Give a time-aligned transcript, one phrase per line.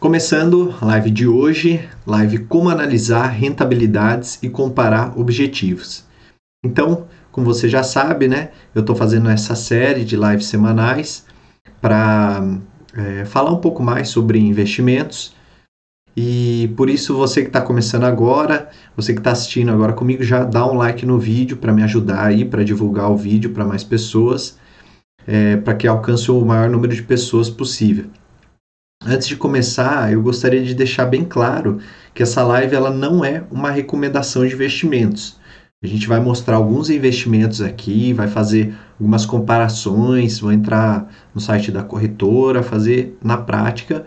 [0.00, 6.04] Começando a live de hoje, live como analisar rentabilidades e comparar objetivos.
[6.64, 11.26] Então, como você já sabe, né, eu estou fazendo essa série de lives semanais
[11.80, 12.60] para
[12.94, 15.34] é, falar um pouco mais sobre investimentos.
[16.16, 20.44] E por isso, você que está começando agora, você que está assistindo agora comigo, já
[20.44, 23.82] dá um like no vídeo para me ajudar aí, para divulgar o vídeo para mais
[23.82, 24.60] pessoas,
[25.26, 28.04] é, para que alcance o maior número de pessoas possível.
[29.10, 31.80] Antes de começar, eu gostaria de deixar bem claro
[32.12, 35.38] que essa live ela não é uma recomendação de investimentos.
[35.82, 41.72] A gente vai mostrar alguns investimentos aqui, vai fazer algumas comparações, vou entrar no site
[41.72, 44.04] da corretora, fazer na prática,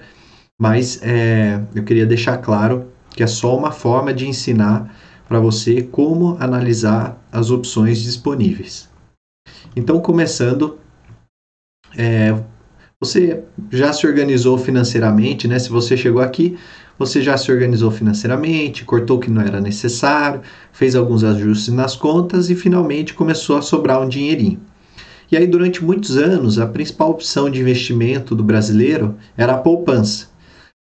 [0.62, 4.96] mas é, eu queria deixar claro que é só uma forma de ensinar
[5.28, 8.88] para você como analisar as opções disponíveis.
[9.76, 10.78] Então, começando,
[11.98, 12.40] é,
[13.02, 13.42] você
[13.72, 15.58] já se organizou financeiramente, né?
[15.58, 16.56] Se você chegou aqui,
[17.00, 21.96] você já se organizou financeiramente, cortou o que não era necessário, fez alguns ajustes nas
[21.96, 24.60] contas e finalmente começou a sobrar um dinheirinho.
[25.32, 30.28] E aí, durante muitos anos, a principal opção de investimento do brasileiro era a poupança.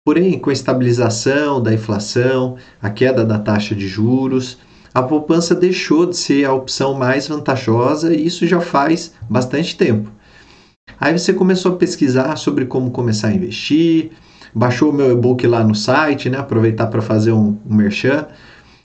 [0.03, 4.58] Porém, com a estabilização da inflação, a queda da taxa de juros,
[4.93, 10.18] a poupança deixou de ser a opção mais vantajosa e isso já faz bastante tempo.
[10.99, 14.11] Aí você começou a pesquisar sobre como começar a investir,
[14.53, 16.37] baixou o meu e-book lá no site, né?
[16.37, 18.27] Aproveitar para fazer um, um merchan.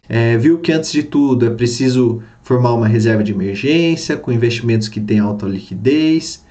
[0.08, 4.88] É, viu que antes de tudo é preciso formar uma reserva de emergência com investimentos
[4.88, 6.44] que têm alta liquidez.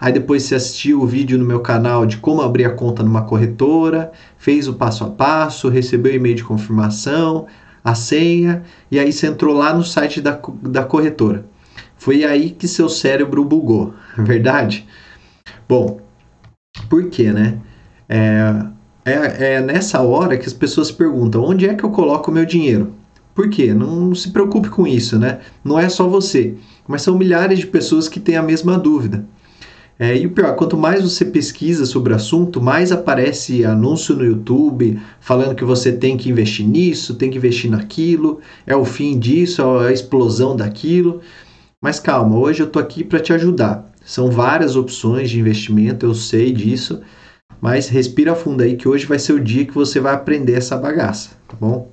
[0.00, 3.22] Aí depois você assistiu o vídeo no meu canal de como abrir a conta numa
[3.22, 7.46] corretora, fez o passo a passo, recebeu o e-mail de confirmação,
[7.84, 11.46] a senha, e aí você entrou lá no site da, da corretora.
[12.06, 14.86] Foi aí que seu cérebro bugou, é verdade?
[15.68, 16.00] Bom,
[16.88, 17.58] por quê, né?
[18.08, 18.64] É,
[19.04, 22.44] é, é, nessa hora que as pessoas perguntam: onde é que eu coloco o meu
[22.44, 22.94] dinheiro?
[23.34, 23.74] Por quê?
[23.74, 25.40] Não, não se preocupe com isso, né?
[25.64, 26.54] Não é só você,
[26.86, 29.26] mas são milhares de pessoas que têm a mesma dúvida.
[29.98, 34.24] É, e o pior, quanto mais você pesquisa sobre o assunto, mais aparece anúncio no
[34.24, 39.18] YouTube falando que você tem que investir nisso, tem que investir naquilo, é o fim
[39.18, 41.20] disso, é a explosão daquilo.
[41.86, 43.88] Mas calma, hoje eu tô aqui para te ajudar.
[44.04, 47.00] São várias opções de investimento, eu sei disso,
[47.60, 50.76] mas respira fundo aí que hoje vai ser o dia que você vai aprender essa
[50.76, 51.92] bagaça, tá bom?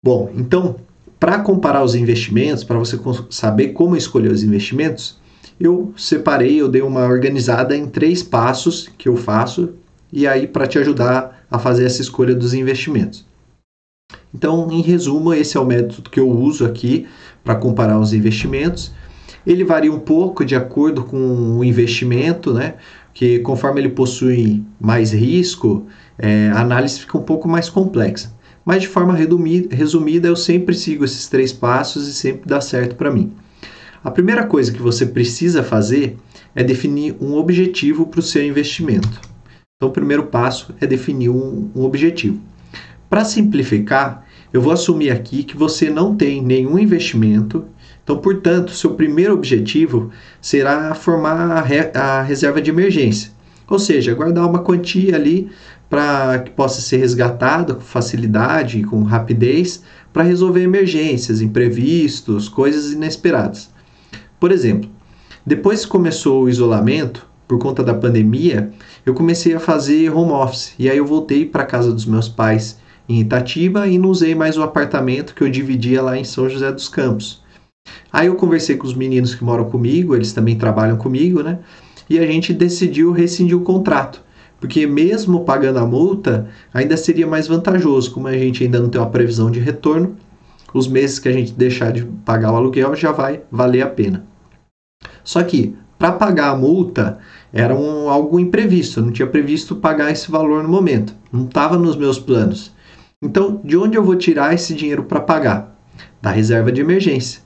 [0.00, 0.76] Bom, então,
[1.18, 2.96] para comparar os investimentos, para você
[3.30, 5.18] saber como escolher os investimentos,
[5.58, 9.70] eu separei, eu dei uma organizada em três passos que eu faço
[10.12, 13.26] e aí para te ajudar a fazer essa escolha dos investimentos.
[14.32, 17.08] Então, em resumo, esse é o método que eu uso aqui
[17.48, 18.92] para comparar os investimentos.
[19.46, 22.74] Ele varia um pouco de acordo com o investimento, né?
[23.14, 25.86] Que conforme ele possui mais risco,
[26.18, 28.30] é, a análise fica um pouco mais complexa.
[28.66, 33.10] Mas de forma resumida, eu sempre sigo esses três passos e sempre dá certo para
[33.10, 33.32] mim.
[34.04, 36.18] A primeira coisa que você precisa fazer
[36.54, 39.22] é definir um objetivo para o seu investimento.
[39.76, 42.38] Então, o primeiro passo é definir um, um objetivo.
[43.08, 47.64] Para simplificar, eu vou assumir aqui que você não tem nenhum investimento,
[48.02, 50.10] então, portanto, seu primeiro objetivo
[50.40, 53.30] será formar a, re a reserva de emergência,
[53.68, 55.50] ou seja, guardar uma quantia ali
[55.90, 59.82] para que possa ser resgatada com facilidade com rapidez
[60.12, 63.70] para resolver emergências, imprevistos, coisas inesperadas.
[64.40, 64.90] Por exemplo,
[65.44, 68.70] depois que começou o isolamento, por conta da pandemia,
[69.06, 70.74] eu comecei a fazer home office.
[70.78, 74.58] E aí eu voltei para casa dos meus pais em Itatiba e não usei mais
[74.58, 77.42] o apartamento que eu dividia lá em São José dos Campos.
[78.12, 81.60] Aí eu conversei com os meninos que moram comigo, eles também trabalham comigo, né?
[82.08, 84.22] E a gente decidiu rescindir o contrato,
[84.60, 89.00] porque mesmo pagando a multa, ainda seria mais vantajoso, como a gente ainda não tem
[89.00, 90.16] uma previsão de retorno,
[90.72, 94.24] os meses que a gente deixar de pagar o aluguel já vai valer a pena.
[95.24, 97.18] Só que para pagar a multa
[97.52, 101.78] era um, algo imprevisto, eu não tinha previsto pagar esse valor no momento, não estava
[101.78, 102.72] nos meus planos.
[103.22, 105.76] Então, de onde eu vou tirar esse dinheiro para pagar?
[106.22, 107.40] Da reserva de emergência.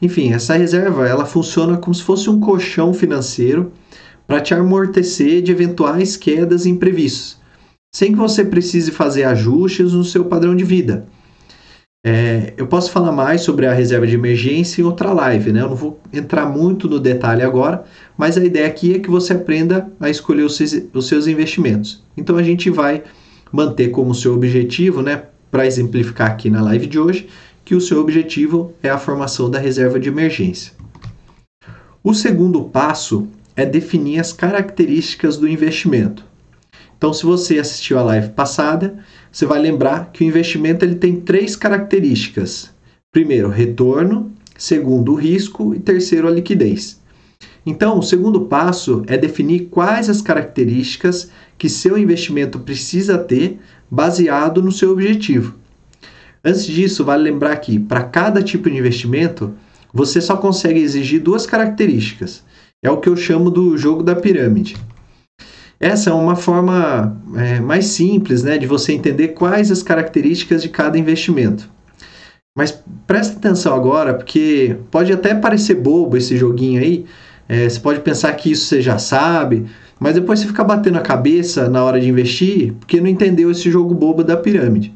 [0.00, 3.72] Enfim, essa reserva ela funciona como se fosse um colchão financeiro
[4.26, 7.38] para te amortecer de eventuais quedas imprevistas,
[7.94, 11.06] sem que você precise fazer ajustes no seu padrão de vida.
[12.06, 15.60] É, eu posso falar mais sobre a reserva de emergência em outra live, né?
[15.60, 17.84] Eu não vou entrar muito no detalhe agora,
[18.16, 22.02] mas a ideia aqui é que você aprenda a escolher os seus, os seus investimentos.
[22.16, 23.02] Então a gente vai
[23.52, 27.28] manter como seu objetivo, né, para exemplificar aqui na live de hoje,
[27.64, 30.72] que o seu objetivo é a formação da reserva de emergência.
[32.02, 36.24] O segundo passo é definir as características do investimento.
[36.96, 38.98] Então, se você assistiu a live passada,
[39.30, 42.70] você vai lembrar que o investimento ele tem três características:
[43.12, 47.00] primeiro, retorno, segundo, o risco e terceiro, a liquidez.
[47.64, 51.30] Então, o segundo passo é definir quais as características
[51.60, 53.60] que seu investimento precisa ter
[53.90, 55.56] baseado no seu objetivo.
[56.42, 59.52] Antes disso, vale lembrar que para cada tipo de investimento,
[59.92, 62.42] você só consegue exigir duas características.
[62.82, 64.74] É o que eu chamo do jogo da pirâmide.
[65.78, 70.70] Essa é uma forma é, mais simples né, de você entender quais as características de
[70.70, 71.68] cada investimento.
[72.56, 77.04] Mas presta atenção agora, porque pode até parecer bobo esse joguinho aí.
[77.46, 79.66] É, você pode pensar que isso você já sabe,
[80.00, 83.70] mas depois você fica batendo a cabeça na hora de investir porque não entendeu esse
[83.70, 84.94] jogo bobo da pirâmide.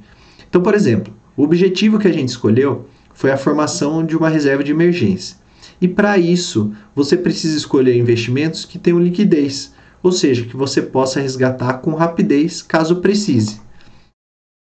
[0.49, 4.65] Então, por exemplo, o objetivo que a gente escolheu foi a formação de uma reserva
[4.65, 5.37] de emergência.
[5.81, 11.21] E para isso, você precisa escolher investimentos que tenham liquidez, ou seja, que você possa
[11.21, 13.61] resgatar com rapidez caso precise.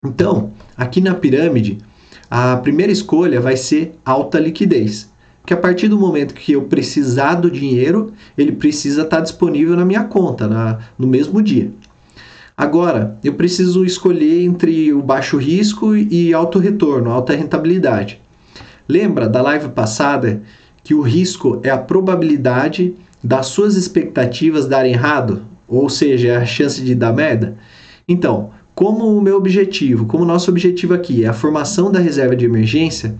[0.03, 1.77] Então, aqui na pirâmide,
[2.29, 5.10] a primeira escolha vai ser alta liquidez,
[5.45, 9.85] que a partir do momento que eu precisar do dinheiro, ele precisa estar disponível na
[9.85, 11.71] minha conta na, no mesmo dia.
[12.55, 18.21] Agora, eu preciso escolher entre o baixo risco e alto retorno, alta rentabilidade.
[18.87, 20.43] Lembra da live passada
[20.83, 22.93] que o risco é a probabilidade
[23.23, 27.55] das suas expectativas darem errado, ou seja, é a chance de dar merda?
[28.07, 32.35] Então, como o meu objetivo, como o nosso objetivo aqui é a formação da reserva
[32.35, 33.15] de emergência,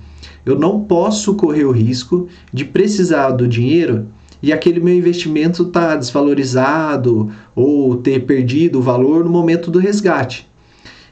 [0.46, 4.08] eu não posso correr o risco de precisar do dinheiro
[4.42, 10.50] e aquele meu investimento está desvalorizado ou ter perdido o valor no momento do resgate.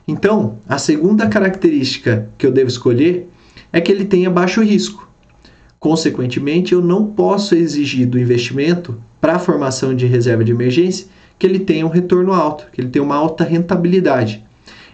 [0.07, 3.29] Então, a segunda característica que eu devo escolher
[3.71, 5.07] é que ele tenha baixo risco.
[5.79, 11.45] Consequentemente, eu não posso exigir do investimento para a formação de reserva de emergência que
[11.45, 14.43] ele tenha um retorno alto, que ele tenha uma alta rentabilidade.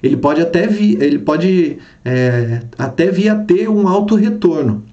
[0.06, 4.84] Ele pode até vir, ele pode é, até vir a ter um alto retorno,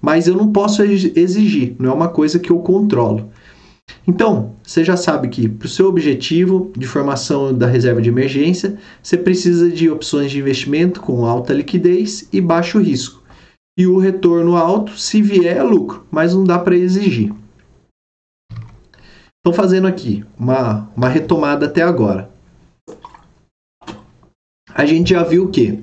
[0.00, 3.30] mas eu não posso exigir, não é uma coisa que eu controlo.
[4.08, 8.78] Então, você já sabe que para o seu objetivo de formação da reserva de emergência,
[9.02, 13.22] você precisa de opções de investimento com alta liquidez e baixo risco.
[13.78, 17.30] E o retorno alto, se vier, é lucro, mas não dá para exigir.
[19.36, 22.31] Estou fazendo aqui uma, uma retomada até agora.
[24.74, 25.82] A gente já viu que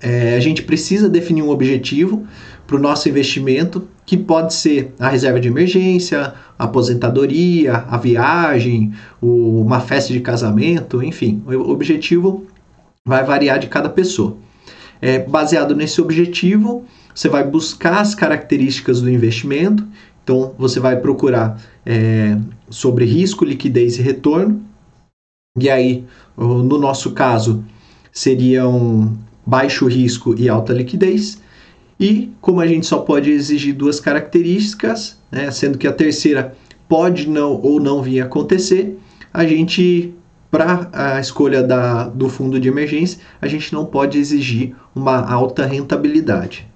[0.00, 2.26] é, a gente precisa definir um objetivo
[2.66, 8.92] para o nosso investimento, que pode ser a reserva de emergência, a aposentadoria, a viagem,
[9.20, 12.46] o, uma festa de casamento, enfim, o objetivo
[13.06, 14.36] vai variar de cada pessoa.
[15.00, 16.84] É, baseado nesse objetivo,
[17.14, 19.86] você vai buscar as características do investimento,
[20.22, 22.38] então você vai procurar é,
[22.70, 24.62] sobre risco, liquidez e retorno,
[25.56, 26.04] e aí,
[26.36, 27.64] no nosso caso,
[28.12, 29.16] seriam
[29.46, 31.40] baixo risco e alta liquidez.
[31.98, 36.56] E como a gente só pode exigir duas características, né, sendo que a terceira
[36.88, 38.98] pode não ou não vir a acontecer,
[39.32, 40.12] a gente
[40.50, 45.66] para a escolha da, do fundo de emergência, a gente não pode exigir uma alta
[45.66, 46.68] rentabilidade.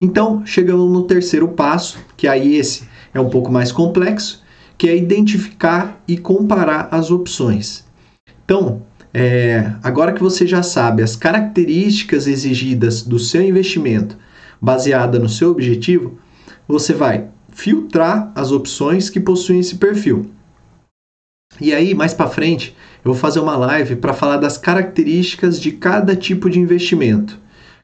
[0.00, 4.41] Então, chegamos no terceiro passo, que aí esse é um pouco mais complexo,
[4.82, 7.84] que é identificar e comparar as opções.
[8.44, 8.82] Então,
[9.14, 14.18] é, agora que você já sabe as características exigidas do seu investimento
[14.60, 16.18] baseada no seu objetivo,
[16.66, 20.32] você vai filtrar as opções que possuem esse perfil.
[21.60, 25.70] E aí, mais para frente, eu vou fazer uma live para falar das características de
[25.70, 27.38] cada tipo de investimento.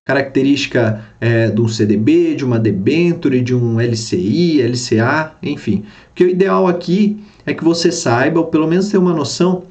[0.09, 5.85] Característica é, de um CDB, de uma debenture, de um LCI, LCA, enfim.
[6.09, 9.65] Porque o ideal aqui é que você saiba, ou pelo menos tenha uma noção,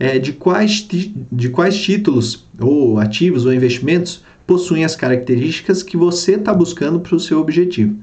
[0.00, 0.88] é, de, quais,
[1.30, 7.14] de quais títulos ou ativos ou investimentos possuem as características que você está buscando para
[7.14, 7.94] o seu objetivo.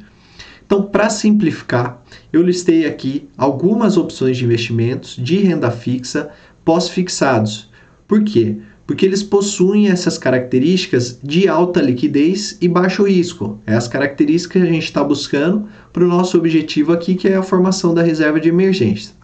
[0.64, 6.30] Então, para simplificar, eu listei aqui algumas opções de investimentos de renda fixa
[6.64, 7.68] pós-fixados.
[8.08, 8.58] Por quê?
[8.90, 13.62] Porque eles possuem essas características de alta liquidez e baixo risco.
[13.68, 17.36] É as características que a gente está buscando para o nosso objetivo aqui, que é
[17.36, 19.20] a formação da reserva de emergência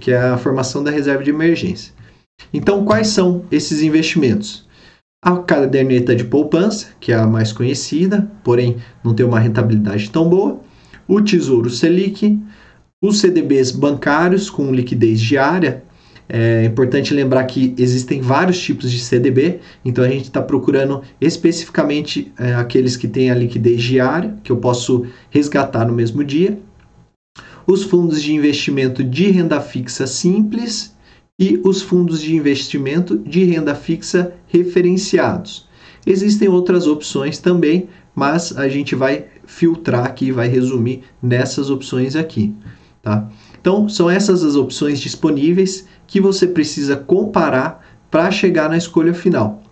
[0.00, 1.92] que é a formação da reserva de emergência.
[2.52, 4.66] Então, quais são esses investimentos?
[5.22, 10.28] A caderneta de poupança, que é a mais conhecida, porém não tem uma rentabilidade tão
[10.28, 10.60] boa,
[11.06, 12.38] o Tesouro Selic,
[13.00, 15.84] os CDBs bancários com liquidez diária.
[16.28, 22.30] É importante lembrar que existem vários tipos de CDB, então a gente está procurando especificamente
[22.38, 26.58] é, aqueles que têm a liquidez diária, que eu posso resgatar no mesmo dia
[27.66, 30.96] os fundos de investimento de renda fixa simples
[31.38, 35.68] e os fundos de investimento de renda fixa referenciados.
[36.06, 42.54] Existem outras opções também, mas a gente vai filtrar aqui, vai resumir nessas opções aqui,
[43.02, 43.28] tá?
[43.60, 49.62] Então, são essas as opções disponíveis que você precisa comparar para chegar na escolha final.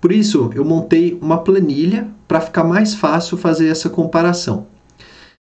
[0.00, 4.66] Por isso, eu montei uma planilha para ficar mais fácil fazer essa comparação.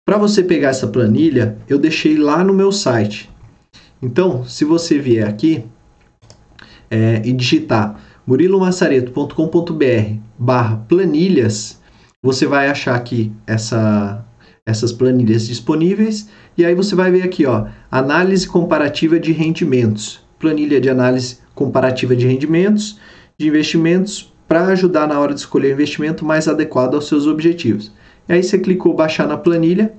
[0.04, 3.30] Para você pegar essa planilha, eu deixei lá no meu site.
[4.02, 5.64] Então, se você vier aqui
[6.90, 11.80] é, e digitar murilomassareto.com.br barra planilhas,
[12.22, 14.24] você vai achar aqui essa,
[14.66, 20.80] essas planilhas disponíveis e aí você vai ver aqui, ó, análise comparativa de rendimentos, planilha
[20.80, 22.98] de análise comparativa de rendimentos,
[23.38, 27.92] de investimentos para ajudar na hora de escolher o investimento mais adequado aos seus objetivos.
[28.28, 29.94] E aí você clicou baixar na planilha,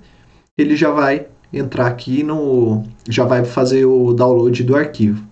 [0.58, 5.26] ele já vai entrar aqui no, já vai fazer o download do arquivo.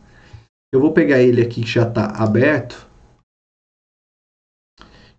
[0.71, 2.87] Eu vou pegar ele aqui que já está aberto.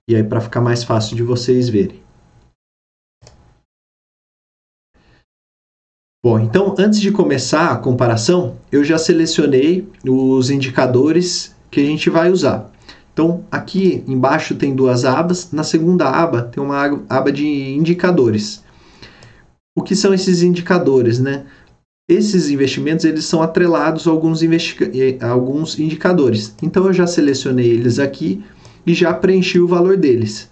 [0.08, 2.00] E aí para ficar mais fácil de vocês verem.
[6.22, 12.10] Bom, então antes de começar a comparação, eu já selecionei os indicadores que a gente
[12.10, 12.70] vai usar.
[13.10, 18.62] Então aqui embaixo tem duas abas, na segunda aba tem uma aba de indicadores.
[19.74, 21.46] O que são esses indicadores, né?
[22.06, 26.54] Esses investimentos eles são atrelados a alguns, a alguns indicadores.
[26.62, 28.44] Então eu já selecionei eles aqui
[28.86, 30.50] e já preenchi o valor deles.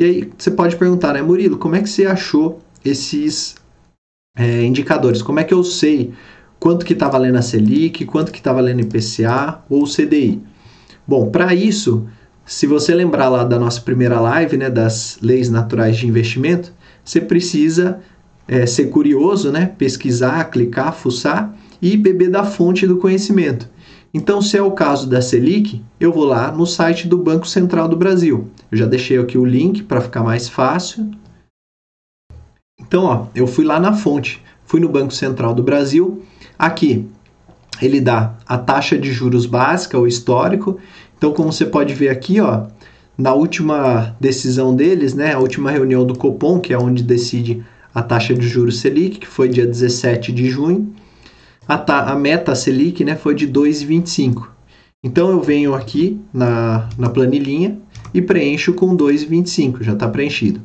[0.00, 3.56] E aí você pode perguntar, né, Murilo, como é que você achou esses
[4.38, 5.20] é, indicadores.
[5.20, 6.12] Como é que eu sei
[6.60, 10.40] quanto que está valendo a Selic, quanto que está valendo IPCA ou CDI?
[11.06, 12.06] Bom, para isso,
[12.46, 16.72] se você lembrar lá da nossa primeira live, né, das leis naturais de investimento,
[17.04, 18.00] você precisa
[18.46, 23.68] é, ser curioso, né, pesquisar, clicar, fuçar e beber da fonte do conhecimento.
[24.12, 27.88] Então, se é o caso da Selic, eu vou lá no site do Banco Central
[27.88, 28.48] do Brasil.
[28.70, 31.10] Eu já deixei aqui o link para ficar mais fácil.
[32.88, 36.22] Então, ó, eu fui lá na fonte, fui no Banco Central do Brasil.
[36.58, 37.06] Aqui
[37.80, 40.80] ele dá a taxa de juros básica, o histórico.
[41.16, 42.66] Então, como você pode ver aqui, ó,
[43.16, 47.62] na última decisão deles, né, a última reunião do Copom, que é onde decide
[47.94, 50.92] a taxa de juros Selic, que foi dia 17 de junho,
[51.66, 54.48] a, a meta Selic né, foi de 2,25.
[55.04, 57.78] Então eu venho aqui na, na planilhinha
[58.14, 60.60] e preencho com 2,25, já está preenchido.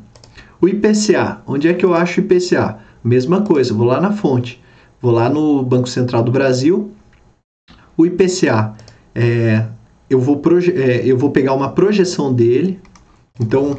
[0.64, 2.78] O IPCA, onde é que eu acho o IPCA?
[3.04, 4.58] Mesma coisa, vou lá na fonte,
[4.98, 6.90] vou lá no Banco Central do Brasil.
[7.94, 8.72] O IPCA,
[9.14, 9.66] é,
[10.08, 10.40] eu, vou
[10.74, 12.80] é, eu vou pegar uma projeção dele.
[13.38, 13.76] Então,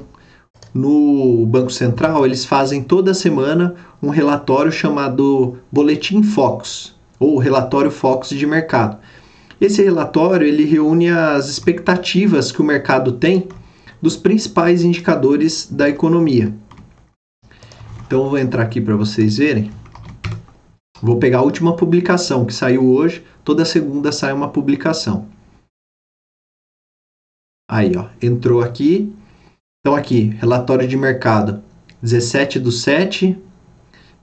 [0.71, 8.29] no Banco Central, eles fazem toda semana um relatório chamado Boletim Fox, ou Relatório Fox
[8.29, 8.99] de Mercado.
[9.59, 13.47] Esse relatório ele reúne as expectativas que o mercado tem
[13.99, 16.53] dos principais indicadores da economia.
[18.05, 19.71] Então eu vou entrar aqui para vocês verem.
[21.01, 23.23] Vou pegar a última publicação que saiu hoje.
[23.43, 25.27] Toda segunda sai uma publicação.
[27.69, 29.13] Aí, ó, entrou aqui.
[29.81, 31.63] Então aqui, relatório de mercado,
[32.01, 33.37] 17 do 7,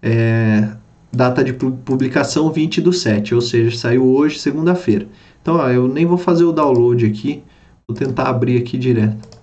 [0.01, 0.77] é,
[1.13, 5.07] data de publicação 20 do 7, ou seja, saiu hoje, segunda-feira.
[5.41, 7.45] Então, ó, eu nem vou fazer o download aqui,
[7.87, 9.42] vou tentar abrir aqui direto.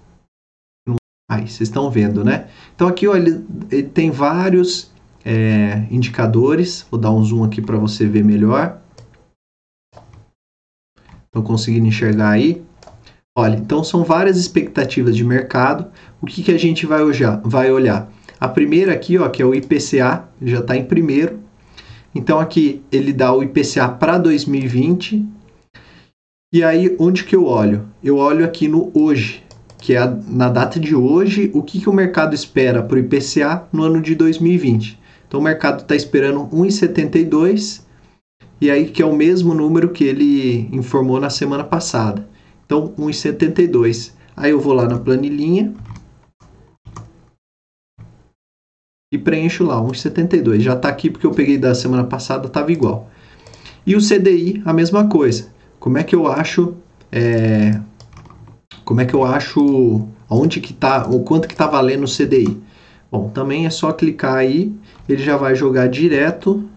[1.30, 2.48] Aí, vocês estão vendo, né?
[2.76, 4.90] Então aqui ó, ele, ele tem vários
[5.24, 6.88] é, indicadores.
[6.90, 8.82] Vou dar um zoom aqui para você ver melhor.
[11.26, 12.64] Estão conseguindo enxergar aí?
[13.38, 15.92] Olha, então são várias expectativas de mercado.
[16.20, 17.02] O que, que a gente vai
[17.44, 18.12] vai olhar?
[18.40, 21.40] A primeira aqui, ó, que é o IPCA, já está em primeiro.
[22.16, 25.24] Então aqui ele dá o IPCA para 2020.
[26.52, 27.88] E aí, onde que eu olho?
[28.04, 29.44] Eu olho aqui no hoje
[29.80, 33.68] que é na data de hoje, o que, que o mercado espera para o IPCA
[33.72, 35.00] no ano de 2020.
[35.28, 37.82] Então o mercado está esperando 1,72
[38.60, 42.28] e aí que é o mesmo número que ele informou na semana passada.
[42.66, 44.12] Então 1,72.
[44.36, 45.74] Aí eu vou lá na planilhinha
[49.12, 50.60] e preencho lá 1,72.
[50.60, 53.10] Já está aqui porque eu peguei da semana passada, estava igual.
[53.86, 55.52] E o CDI, a mesma coisa.
[55.80, 56.76] Como é que eu acho
[57.12, 57.80] é,
[58.90, 62.60] como é que eu acho onde que tá, o quanto que tá valendo o CDI?
[63.12, 64.74] Bom, também é só clicar aí,
[65.08, 66.68] ele já vai jogar direto.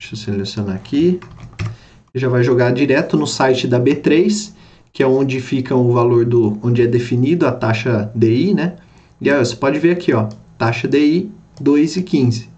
[0.00, 1.20] Deixa eu selecionar aqui.
[1.60, 4.54] Ele já vai jogar direto no site da B3,
[4.94, 8.76] que é onde fica o valor do onde é definido a taxa DI, né?
[9.20, 11.30] E aí você pode ver aqui, ó, taxa DI
[11.62, 12.48] 2,15,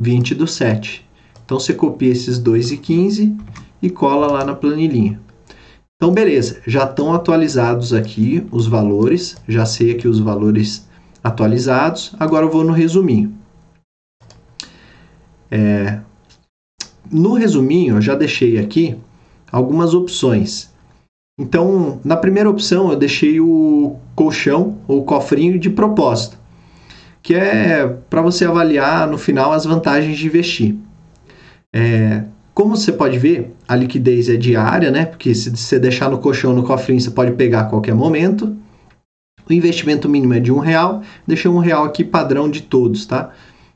[0.00, 1.06] 20 do 7.
[1.44, 3.38] Então você copia esses 2,15
[3.82, 5.25] e cola lá na planilhinha.
[5.96, 10.86] Então, beleza, já estão atualizados aqui os valores, já sei aqui os valores
[11.24, 12.14] atualizados.
[12.20, 13.34] Agora eu vou no resuminho.
[15.50, 16.00] É,
[17.10, 18.96] no resuminho, eu já deixei aqui
[19.50, 20.70] algumas opções.
[21.38, 26.38] Então, na primeira opção, eu deixei o colchão ou cofrinho de propósito,
[27.22, 30.76] que é para você avaliar no final as vantagens de investir.
[31.74, 32.24] É,
[32.56, 35.04] como você pode ver, a liquidez é diária, né?
[35.04, 38.56] Porque se você deixar no colchão, no cofrinho, você pode pegar a qualquer momento.
[39.46, 41.02] O investimento mínimo é de um real.
[41.26, 43.30] Deixei um real aqui padrão de todos, tá?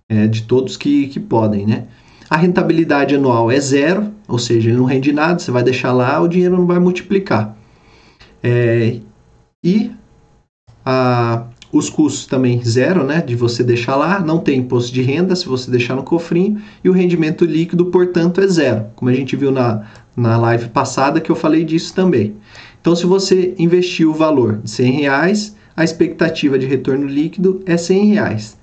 [0.08, 1.88] É, de todos que, que podem, né?
[2.30, 6.18] A rentabilidade anual é zero, ou seja, ele não rende nada, você vai deixar lá,
[6.18, 7.54] o dinheiro não vai multiplicar.
[8.42, 8.98] É,
[9.62, 9.90] e
[10.86, 13.20] a, os custos também zero, né?
[13.20, 16.88] De você deixar lá, não tem imposto de renda se você deixar no cofrinho, e
[16.88, 19.86] o rendimento líquido, portanto, é zero, como a gente viu na,
[20.16, 22.36] na live passada que eu falei disso também.
[22.80, 27.76] Então, se você investir o valor de 100 reais, a expectativa de retorno líquido é
[27.76, 28.58] 100 reais.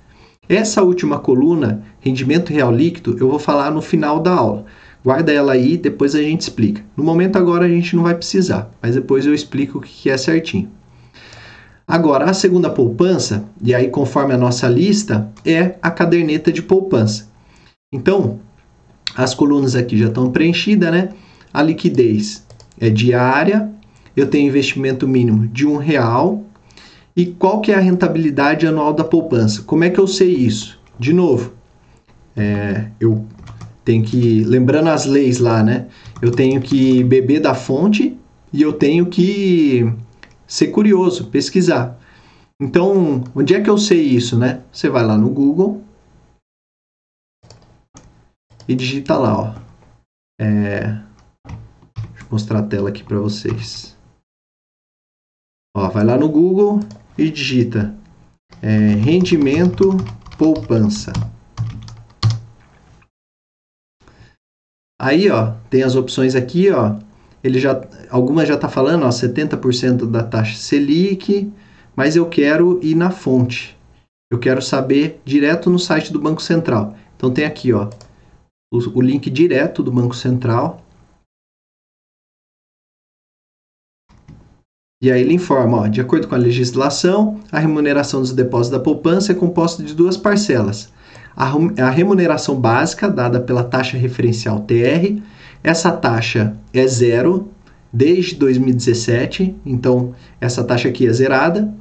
[0.48, 4.64] Essa última coluna, rendimento real líquido, eu vou falar no final da aula.
[5.04, 6.82] Guarda ela aí, depois a gente explica.
[6.96, 10.16] No momento agora a gente não vai precisar, mas depois eu explico o que é
[10.16, 10.70] certinho.
[11.88, 17.26] Agora, a segunda poupança, e aí conforme a nossa lista, é a caderneta de poupança.
[17.90, 18.40] Então,
[19.16, 21.08] as colunas aqui já estão preenchidas, né?
[21.50, 22.46] A liquidez
[22.78, 23.70] é diária,
[24.14, 26.44] eu tenho investimento mínimo de um real.
[27.16, 29.62] E qual que é a rentabilidade anual da poupança?
[29.62, 30.78] Como é que eu sei isso?
[30.98, 31.54] De novo,
[32.36, 33.24] é, eu
[33.82, 35.86] tenho que, lembrando as leis lá, né?
[36.20, 38.14] Eu tenho que beber da fonte
[38.52, 39.90] e eu tenho que
[40.48, 42.00] ser curioso, pesquisar.
[42.60, 44.64] Então, onde é que eu sei isso, né?
[44.72, 45.84] Você vai lá no Google
[48.66, 49.54] e digita lá, ó.
[50.40, 50.80] É...
[51.46, 53.96] Deixa eu mostrar a tela aqui para vocês.
[55.76, 56.80] Ó, vai lá no Google
[57.16, 57.96] e digita
[58.62, 59.90] é, rendimento
[60.36, 61.12] poupança.
[65.00, 66.98] Aí, ó, tem as opções aqui, ó,
[67.42, 71.52] ele já algumas já está falando, ó, 70% da taxa Selic,
[71.94, 73.76] mas eu quero ir na fonte.
[74.30, 76.94] Eu quero saber direto no site do Banco Central.
[77.16, 77.88] Então tem aqui, ó,
[78.72, 80.82] o, o link direto do Banco Central.
[85.00, 88.82] E aí ele informa, ó, de acordo com a legislação, a remuneração dos depósitos da
[88.82, 90.92] poupança é composta de duas parcelas.
[91.36, 91.52] A,
[91.84, 95.22] a remuneração básica, dada pela taxa referencial TR,
[95.62, 97.48] essa taxa é zero
[97.92, 101.72] desde 2017, então essa taxa aqui é zerada,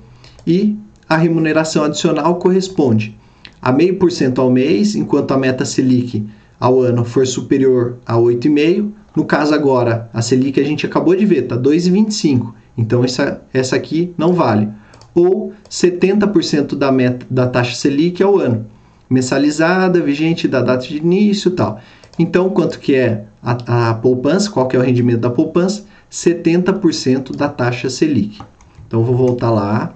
[0.45, 3.17] e a remuneração adicional corresponde
[3.61, 6.25] a meio por cento ao mês, enquanto a meta Selic
[6.59, 8.91] ao ano for superior a 8,5%.
[9.15, 13.75] No caso agora, a Selic a gente acabou de ver, está 2,25%, então essa, essa
[13.75, 14.69] aqui não vale.
[15.13, 18.67] Ou 70% da, meta, da taxa Selic ao ano,
[19.09, 21.81] mensalizada, vigente da data de início tal.
[22.19, 24.49] Então, quanto que é a, a poupança?
[24.49, 25.85] Qual que é o rendimento da poupança?
[26.11, 28.41] 70% da taxa Selic.
[28.87, 29.95] Então, vou voltar lá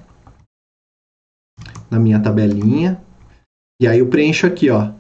[1.90, 3.02] na minha tabelinha.
[3.82, 4.92] E aí eu preencho aqui, ó.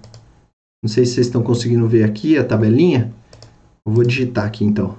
[0.83, 3.13] Não sei se vocês estão conseguindo ver aqui a tabelinha.
[3.85, 4.95] Eu vou digitar aqui, então.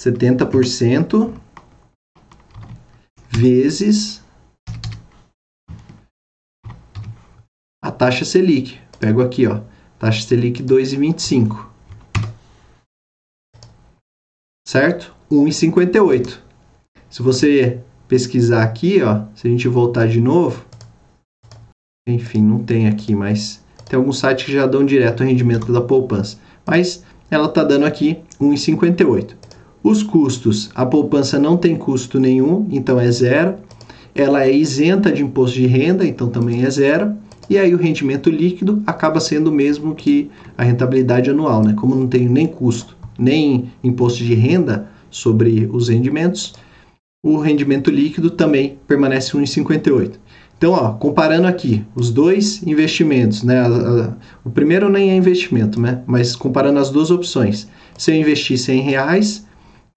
[0.00, 1.34] 70%
[3.28, 4.22] vezes
[7.82, 8.78] a taxa Selic.
[8.98, 9.60] Pego aqui, ó.
[10.00, 11.66] Taxa Selic 2,25.
[14.66, 15.14] Certo?
[15.30, 16.38] 1,58.
[17.10, 20.64] Se você pesquisar aqui, ó, se a gente voltar de novo,
[22.08, 25.82] enfim, não tem aqui, mas tem alguns sites que já dão direto o rendimento da
[25.82, 26.38] poupança.
[26.66, 29.34] Mas ela está dando aqui 1,58.
[29.82, 33.56] Os custos, a poupança não tem custo nenhum, então é zero.
[34.14, 38.30] Ela é isenta de imposto de renda, então também é zero e aí o rendimento
[38.30, 41.74] líquido acaba sendo o mesmo que a rentabilidade anual, né?
[41.74, 46.54] Como não tem nem custo, nem imposto de renda sobre os rendimentos,
[47.24, 50.12] o rendimento líquido também permanece 1,58.
[50.56, 53.62] Então, ó, comparando aqui os dois investimentos, né?
[54.44, 56.02] O primeiro nem é investimento, né?
[56.06, 57.66] Mas comparando as duas opções,
[57.98, 59.44] se eu investir 100 reais,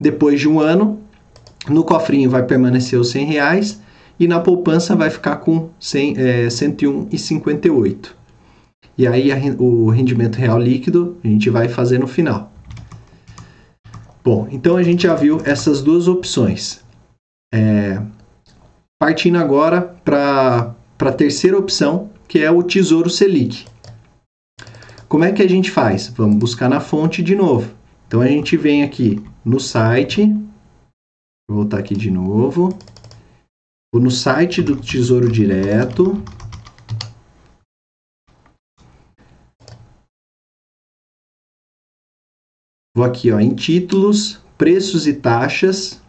[0.00, 0.98] depois de um ano,
[1.68, 3.83] no cofrinho vai permanecer os 100 reais
[4.18, 8.12] e na poupança vai ficar com 100, é, 101,58.
[8.96, 12.52] E aí a, o rendimento real líquido a gente vai fazer no final.
[14.22, 16.82] Bom, então a gente já viu essas duas opções.
[17.52, 18.00] É,
[18.98, 23.66] partindo agora para a terceira opção, que é o Tesouro Selic.
[25.08, 26.08] Como é que a gente faz?
[26.08, 27.70] Vamos buscar na fonte de novo.
[28.06, 30.26] Então a gente vem aqui no site,
[31.48, 32.76] vou voltar aqui de novo,
[33.94, 36.20] vou no site do Tesouro Direto,
[42.92, 46.02] vou aqui ó, em títulos, preços e taxas,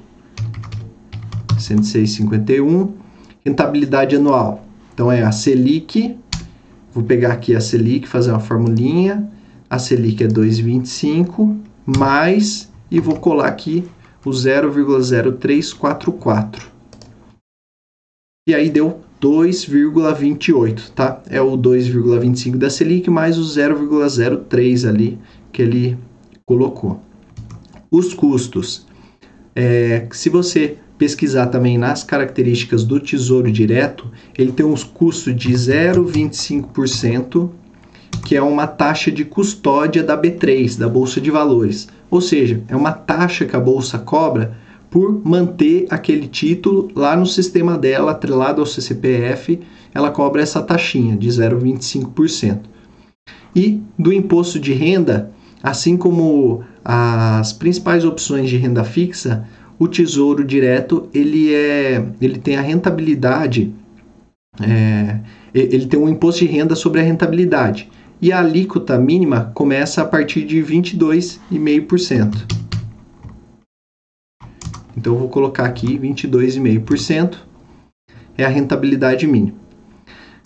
[1.59, 2.91] 106,51.
[3.45, 4.64] Rentabilidade anual.
[4.93, 6.19] Então é a Selic,
[6.93, 9.27] vou pegar aqui a Selic, fazer uma formulinha.
[9.71, 13.85] A Selic é 2,25 mais e vou colar aqui
[14.25, 16.79] o 0,0344
[18.49, 21.21] e aí deu 2,28, tá?
[21.29, 25.19] É o 2,25 da Selic mais o 0,03 ali
[25.53, 25.99] que ele
[26.47, 27.01] colocou.
[27.91, 28.87] Os custos.
[29.55, 35.51] É, se você pesquisar também nas características do Tesouro Direto, ele tem uns custos de
[35.53, 37.51] 0,25%,
[38.25, 41.89] que é uma taxa de custódia da B3, da Bolsa de Valores.
[42.11, 44.57] Ou seja, é uma taxa que a bolsa cobra
[44.90, 49.61] por manter aquele título lá no sistema dela, atrelado ao CCPF,
[49.94, 52.61] ela cobra essa taxinha de 0,25%.
[53.55, 55.31] E do imposto de renda,
[55.62, 59.46] assim como as principais opções de renda fixa,
[59.79, 63.72] o Tesouro Direto ele é, ele tem a rentabilidade,
[64.61, 65.20] é,
[65.55, 67.88] ele tem um imposto de renda sobre a rentabilidade
[68.20, 72.68] e a alíquota mínima começa a partir de 22,5%.
[74.99, 77.39] Então eu vou colocar aqui 22,5%
[78.37, 79.57] é a rentabilidade mínima.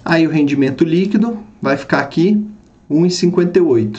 [0.05, 2.47] Aí o rendimento líquido vai ficar aqui
[2.91, 3.99] 1,58.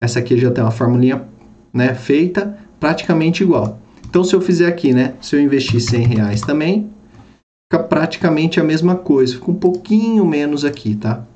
[0.00, 1.26] Essa aqui já tem uma formulinha
[1.72, 3.80] né, feita, praticamente igual.
[4.08, 6.88] Então se eu fizer aqui, né, se eu investir 100 reais também,
[7.64, 11.26] fica praticamente a mesma coisa, fica um pouquinho menos aqui, tá?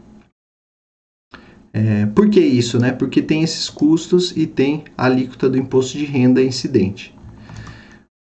[1.72, 2.92] É, por que isso, né?
[2.92, 7.13] Porque tem esses custos e tem a alíquota do imposto de renda incidente.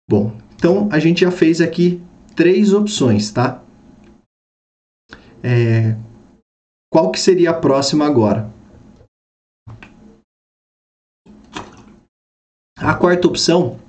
[0.09, 2.01] Bom, então a gente já fez aqui
[2.35, 3.63] três opções, tá?
[5.41, 5.95] É,
[6.91, 8.51] qual que seria a próxima agora?
[12.77, 13.79] A quarta opção,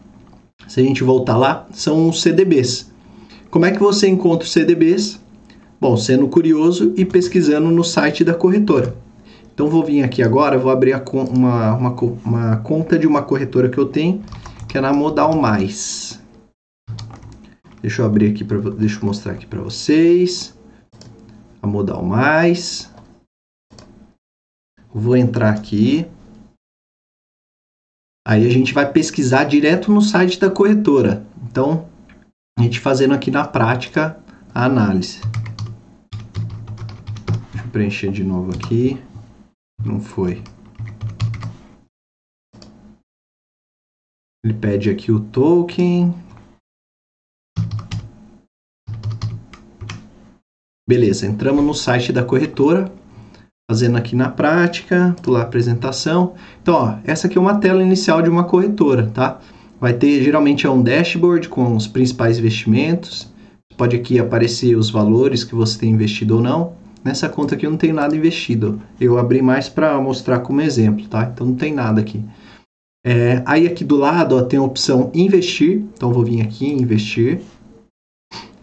[0.69, 2.93] se a gente voltar lá, são os CDBs.
[3.51, 5.21] Como é que você encontra os CDBs?
[5.81, 8.97] Bom, sendo curioso e pesquisando no site da corretora.
[9.53, 11.91] Então vou vir aqui agora, vou abrir uma, uma,
[12.25, 14.23] uma conta de uma corretora que eu tenho
[14.75, 16.21] que é na Modal Mais.
[17.81, 20.53] Deixa eu abrir aqui para deixa eu mostrar aqui para vocês.
[21.63, 22.93] A Modal Mais.
[24.93, 26.05] Vou entrar aqui.
[28.27, 31.25] Aí a gente vai pesquisar direto no site da corretora.
[31.45, 31.89] Então,
[32.59, 34.19] a gente fazendo aqui na prática
[34.53, 35.21] a análise.
[37.53, 39.01] Deixa eu preencher de novo aqui.
[39.85, 40.43] Não foi.
[44.45, 46.15] Ele pede aqui o token.
[50.87, 52.93] Beleza, entramos no site da corretora,
[53.71, 56.35] fazendo aqui na prática, pular apresentação.
[56.61, 59.41] Então, ó, essa aqui é uma tela inicial de uma corretora, tá?
[59.81, 63.33] Vai ter, geralmente é um dashboard com os principais investimentos.
[63.79, 66.75] Pode aqui aparecer os valores que você tem investido ou não.
[67.03, 68.79] Nessa conta aqui eu não tenho nada investido.
[69.01, 71.31] Eu abri mais para mostrar como exemplo, tá?
[71.33, 72.23] Então não tem nada aqui.
[73.07, 76.81] É, aí aqui do lado ó, tem a opção investir, então vou vir aqui em
[76.81, 77.43] investir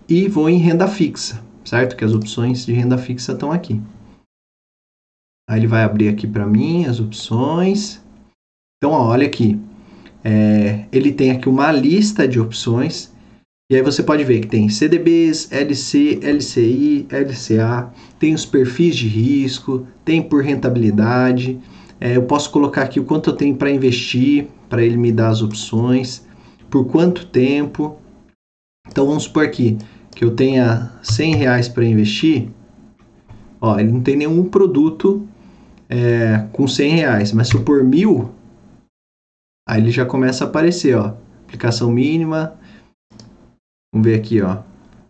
[0.10, 1.95] e vou em renda fixa, certo?
[1.95, 3.80] Que as opções de renda fixa estão aqui.
[5.47, 8.01] Aí ele vai abrir aqui para mim as opções.
[8.77, 9.60] Então ó, olha aqui,
[10.23, 13.12] é, ele tem aqui uma lista de opções
[13.71, 19.08] E aí você pode ver que tem CDBs, LC, LCI, LCA, tem os perfis de
[19.08, 21.60] risco, tem por rentabilidade.
[22.04, 25.30] É, eu posso colocar aqui o quanto eu tenho para investir, para ele me dar
[25.30, 26.26] as opções,
[26.68, 28.00] por quanto tempo.
[28.88, 29.78] Então vamos supor aqui
[30.10, 32.50] que eu tenha 100 reais para investir.
[33.62, 35.28] Ó, ele não tem nenhum produto
[35.88, 38.32] é, com 100 reais, mas se eu pôr mil,
[39.70, 41.14] aí ele já começa a aparecer, ó.
[41.44, 42.56] Aplicação mínima.
[43.94, 44.64] Vamos ver aqui, ó.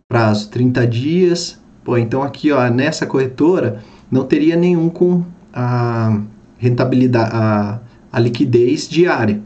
[0.06, 1.62] Prazo 30 dias.
[1.82, 6.20] Pô, então aqui, ó, nessa corretora não teria nenhum com a
[6.62, 7.80] rentabilidade, a,
[8.12, 9.42] a liquidez diária.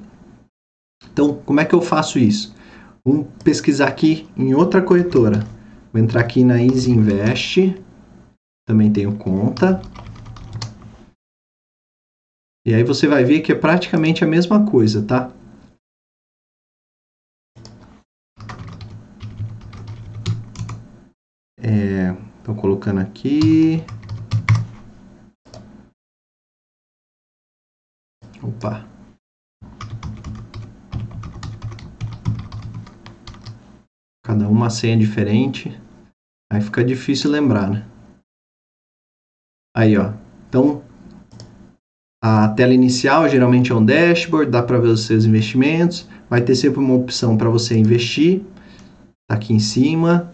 [1.11, 2.55] Então, como é que eu faço isso?
[3.03, 5.41] Vamos pesquisar aqui em outra corretora.
[5.91, 7.83] Vou entrar aqui na Easy Invest.
[8.69, 9.81] Também tenho conta.
[12.67, 15.33] E aí você vai ver que é praticamente a mesma coisa, tá?
[21.59, 23.83] É, Estou colocando aqui.
[28.43, 28.87] Opa.
[34.25, 35.71] Cada uma senha diferente.
[36.53, 37.89] Aí fica difícil lembrar, né?
[39.77, 40.15] Aí, ó.
[40.49, 40.85] Então,
[42.23, 46.09] a tela inicial geralmente é um dashboard, dá para ver os seus investimentos.
[46.29, 48.43] Vai ter sempre uma opção para você investir.
[49.29, 50.33] Tá aqui em cima.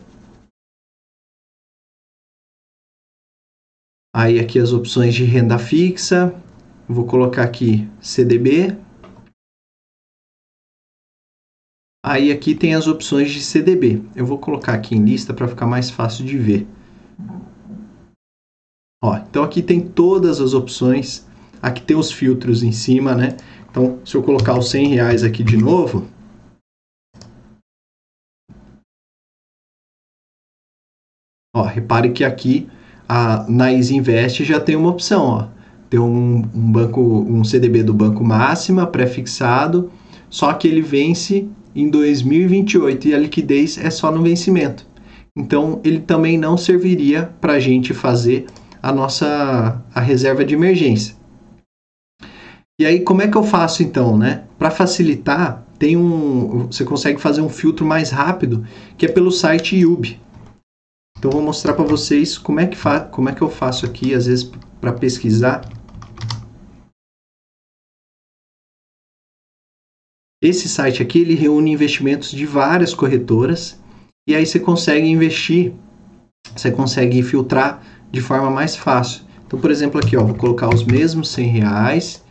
[4.14, 6.41] Aí aqui as opções de renda fixa.
[6.92, 8.76] Vou colocar aqui CDB.
[12.04, 14.02] Aí aqui tem as opções de CDB.
[14.14, 16.66] Eu vou colocar aqui em lista para ficar mais fácil de ver.
[19.02, 21.26] Ó, então aqui tem todas as opções.
[21.62, 23.38] Aqui tem os filtros em cima, né?
[23.70, 26.06] Então, se eu colocar os 100 reais aqui de novo,
[31.56, 32.68] ó, repare que aqui
[33.08, 35.61] a, na Invest já tem uma opção, ó.
[35.92, 39.92] Tem um, um banco, um CDB do Banco Máxima pré-fixado,
[40.30, 44.86] só que ele vence em 2028 e a liquidez é só no vencimento.
[45.36, 48.46] Então, ele também não serviria para a gente fazer
[48.82, 51.14] a nossa a reserva de emergência.
[52.80, 54.44] E aí, como é que eu faço então, né?
[54.58, 58.64] Para facilitar, tem um, você consegue fazer um filtro mais rápido,
[58.96, 60.18] que é pelo site Yubi.
[61.18, 64.14] Então, vou mostrar para vocês como é que fa como é que eu faço aqui,
[64.14, 64.50] às vezes
[64.80, 65.60] para pesquisar.
[70.42, 73.80] Esse site aqui ele reúne investimentos de várias corretoras
[74.28, 75.72] e aí você consegue investir,
[76.56, 79.22] você consegue filtrar de forma mais fácil.
[79.46, 82.24] Então, por exemplo, aqui, ó, vou colocar os mesmos 100 reais,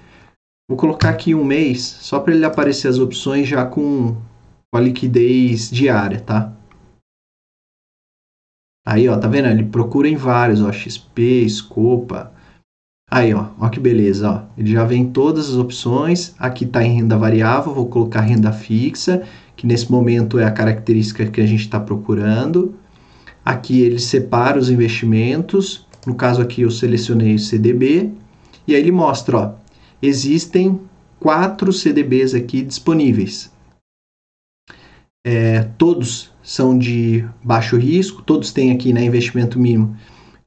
[0.69, 4.17] vou colocar aqui um mês, só para ele aparecer as opções já com,
[4.69, 6.53] com a liquidez diária, tá?
[8.85, 9.47] Aí, ó, tá vendo?
[9.47, 12.33] Ele procura em vários, ó, XP, Scopa,
[13.13, 14.41] Aí, ó, ó que beleza, ó.
[14.57, 16.33] Ele já vem todas as opções.
[16.39, 19.23] Aqui está em renda variável, vou colocar renda fixa,
[19.57, 22.73] que nesse momento é a característica que a gente está procurando.
[23.43, 25.85] Aqui ele separa os investimentos.
[26.07, 28.13] No caso aqui eu selecionei o CDB.
[28.65, 29.53] E aí ele mostra, ó,
[30.01, 30.79] existem
[31.19, 33.51] quatro CDBs aqui disponíveis.
[35.27, 39.97] É, todos são de baixo risco, todos têm aqui né, investimento mínimo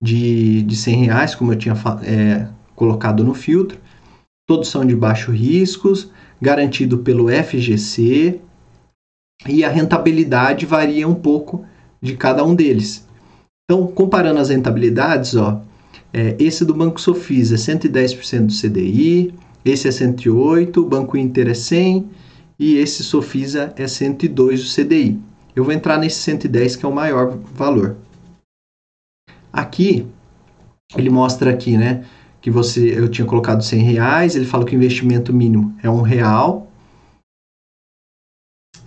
[0.05, 3.79] de, de 100 reais, como eu tinha é, colocado no filtro.
[4.47, 8.39] Todos são de baixo riscos, garantido pelo FGC,
[9.49, 11.65] e a rentabilidade varia um pouco
[12.03, 13.09] de cada um deles.
[13.65, 15.63] Então, comparando as rentabilidades, ó,
[16.13, 19.33] é, esse do Banco Sofis é 110% do CDI,
[19.65, 22.07] esse é 108, o Banco Inter é 100
[22.59, 25.19] e esse Sofisa é 102 do CDI.
[25.57, 27.97] Eu vou entrar nesse 110 que é o maior valor.
[29.55, 30.05] Aqui,
[30.97, 32.05] ele mostra aqui, né,
[32.41, 36.03] que você, eu tinha colocado 100 reais, ele fala que o investimento mínimo é um
[36.03, 36.69] real.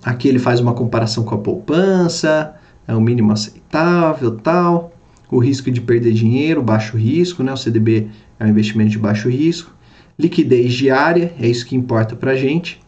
[0.04, 2.54] Aqui ele faz uma comparação com a poupança,
[2.86, 4.92] é o mínimo aceitável, tal.
[5.32, 7.52] O risco de perder dinheiro, baixo risco, né?
[7.52, 9.74] O CDB é um investimento de baixo risco.
[10.20, 12.82] Liquidez diária, é isso que importa para gente.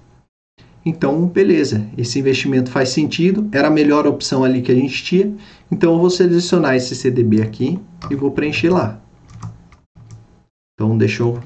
[0.86, 5.34] Então, beleza, esse investimento faz sentido, era a melhor opção ali que a gente tinha.
[5.72, 7.80] Então, eu vou selecionar esse CDB aqui
[8.10, 9.00] e vou preencher lá.
[10.74, 11.40] Então, deixa eu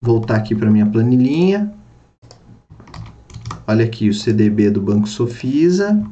[0.00, 1.72] voltar aqui para minha planilhinha.
[3.66, 6.02] Olha aqui o CDB do Banco Sofisa.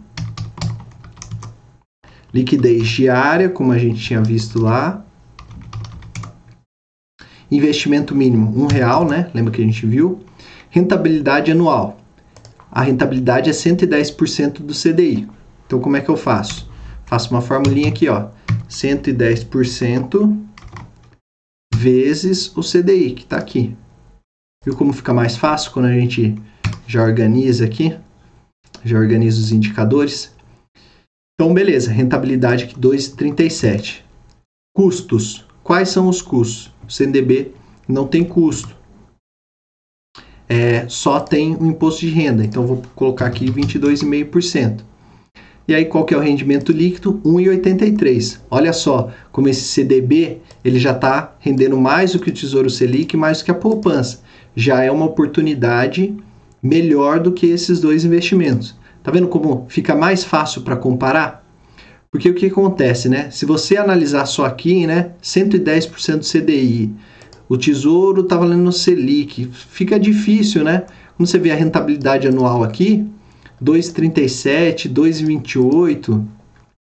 [2.32, 5.04] Liquidez diária, como a gente tinha visto lá.
[7.50, 9.28] Investimento mínimo, um real, né?
[9.34, 10.20] Lembra que a gente viu?
[10.70, 11.98] Rentabilidade anual,
[12.70, 15.28] a rentabilidade é 110% do CDI.
[15.66, 16.69] Então, como é que eu faço?
[17.10, 18.28] Faço uma formulinha aqui, ó.
[18.68, 20.46] 110%
[21.74, 23.76] vezes o CDI, que está aqui.
[24.64, 26.40] Viu como fica mais fácil quando a gente
[26.86, 27.98] já organiza aqui?
[28.84, 30.32] Já organiza os indicadores.
[31.34, 31.90] Então, beleza.
[31.90, 34.04] Rentabilidade aqui 2,37.
[34.72, 35.44] Custos.
[35.64, 36.72] Quais são os custos?
[36.86, 37.52] O CNDB
[37.88, 38.76] não tem custo.
[40.48, 42.44] É, só tem o imposto de renda.
[42.44, 44.84] Então, vou colocar aqui 22,5%.
[45.70, 47.20] E aí, qual que é o rendimento líquido?
[47.24, 48.40] 1,83.
[48.50, 53.16] Olha só como esse CDB ele já está rendendo mais do que o Tesouro Selic,
[53.16, 54.20] mais do que a poupança.
[54.56, 56.12] Já é uma oportunidade
[56.60, 58.76] melhor do que esses dois investimentos.
[59.00, 61.48] Tá vendo como fica mais fácil para comparar?
[62.10, 63.30] Porque o que acontece, né?
[63.30, 66.92] Se você analisar só aqui, né, 110% do CDI,
[67.48, 70.82] o Tesouro está valendo no Selic, fica difícil, né?
[71.16, 73.06] Quando você vê a rentabilidade anual aqui,
[73.62, 76.24] 2,37, 2,28.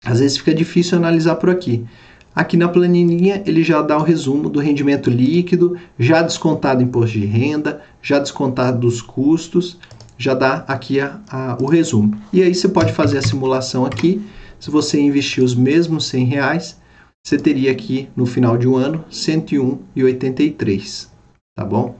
[0.04, 1.86] Às vezes fica difícil analisar por aqui.
[2.36, 7.26] Aqui na planilha ele já dá o resumo do rendimento líquido, já descontado imposto de
[7.26, 9.80] renda, já descontado dos custos,
[10.18, 12.20] já dá aqui a, a, o resumo.
[12.34, 14.22] E aí você pode fazer a simulação aqui.
[14.60, 16.78] Se você investir os mesmos 100 reais,
[17.26, 21.08] você teria aqui no final de um ano 101,83,
[21.58, 21.96] tá bom?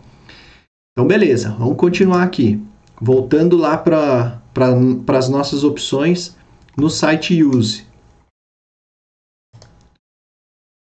[0.92, 2.62] Então beleza, vamos continuar aqui.
[3.02, 6.36] Voltando lá para para as nossas opções
[6.78, 7.86] no site Use.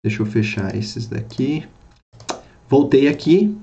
[0.06, 1.68] Deixa eu fechar esses daqui.
[2.70, 3.58] Voltei aqui.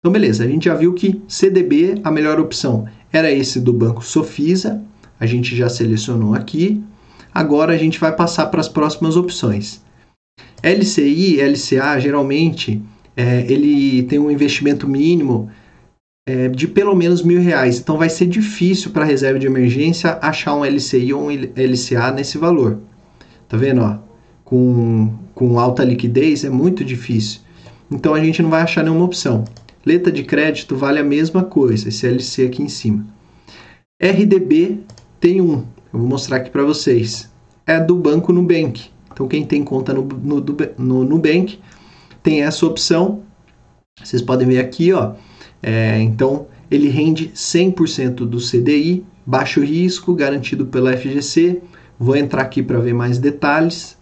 [0.00, 4.04] Então, beleza, a gente já viu que CDB, a melhor opção era esse do Banco
[4.04, 4.84] Sofisa.
[5.18, 6.82] A gente já selecionou aqui.
[7.32, 9.80] Agora a gente vai passar para as próximas opções.
[10.60, 12.82] LCI, LCA, geralmente,
[13.16, 15.50] é, ele tem um investimento mínimo
[16.26, 17.78] é, de pelo menos mil reais.
[17.78, 22.38] Então vai ser difícil para reserva de emergência achar um LCI ou um LCA nesse
[22.38, 22.78] valor.
[23.48, 23.82] Tá vendo?
[23.82, 23.98] Ó?
[24.44, 27.40] Com, com alta liquidez é muito difícil.
[27.90, 29.44] Então a gente não vai achar nenhuma opção.
[29.84, 33.04] Letra de crédito vale a mesma coisa, esse LC aqui em cima.
[34.00, 34.80] RDB
[35.18, 37.30] tem um, eu vou mostrar aqui para vocês.
[37.66, 38.90] É do Banco Nubank.
[39.12, 40.44] Então quem tem conta no, no,
[40.78, 41.58] no Nubank
[42.22, 43.22] tem essa opção.
[44.02, 45.14] Vocês podem ver aqui, ó
[45.62, 51.62] é, então, ele rende 100% do CDI, baixo risco, garantido pela FGC.
[51.98, 53.96] Vou entrar aqui para ver mais detalhes.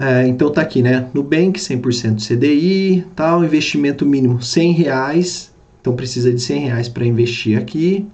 [0.00, 1.08] É, então tá aqui, né?
[1.14, 5.54] Nubank, 100% CDI, tal, investimento mínimo 100 reais.
[5.80, 8.06] Então precisa de 100 reais para investir aqui.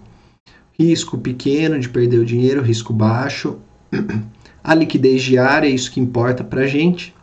[0.79, 3.59] Risco pequeno de perder o dinheiro, risco baixo.
[4.63, 7.15] A liquidez diária, é isso que importa para gente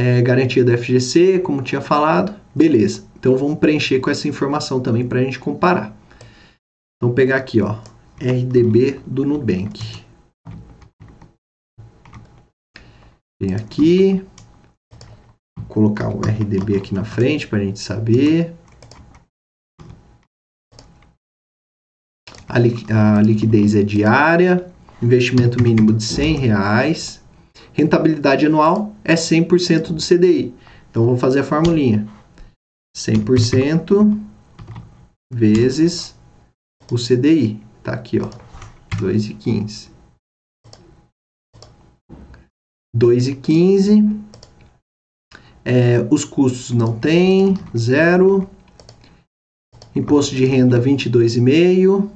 [0.00, 3.04] é, garantia do FGC, como tinha falado, beleza.
[3.18, 5.94] Então vamos preencher com essa informação também para a gente comparar.
[6.96, 7.78] Então pegar aqui, ó,
[8.18, 10.02] RDB do Nubank.
[13.42, 14.24] Vem aqui,
[15.68, 18.54] colocar o RDB aqui na frente para a gente saber.
[22.48, 24.66] A, li a liquidez é diária,
[25.02, 27.20] investimento mínimo de 100 reais
[27.72, 30.54] Rentabilidade anual é 100% do CDI.
[30.90, 32.08] Então, vou fazer a formulinha.
[32.96, 34.18] 100%
[35.32, 36.14] vezes
[36.90, 37.60] o CDI.
[37.82, 38.28] Tá aqui, ó.
[38.96, 39.90] 2,15.
[42.96, 44.20] 2,15.
[45.64, 48.48] É, os custos não tem, zero.
[49.94, 52.10] Imposto de renda 22,5.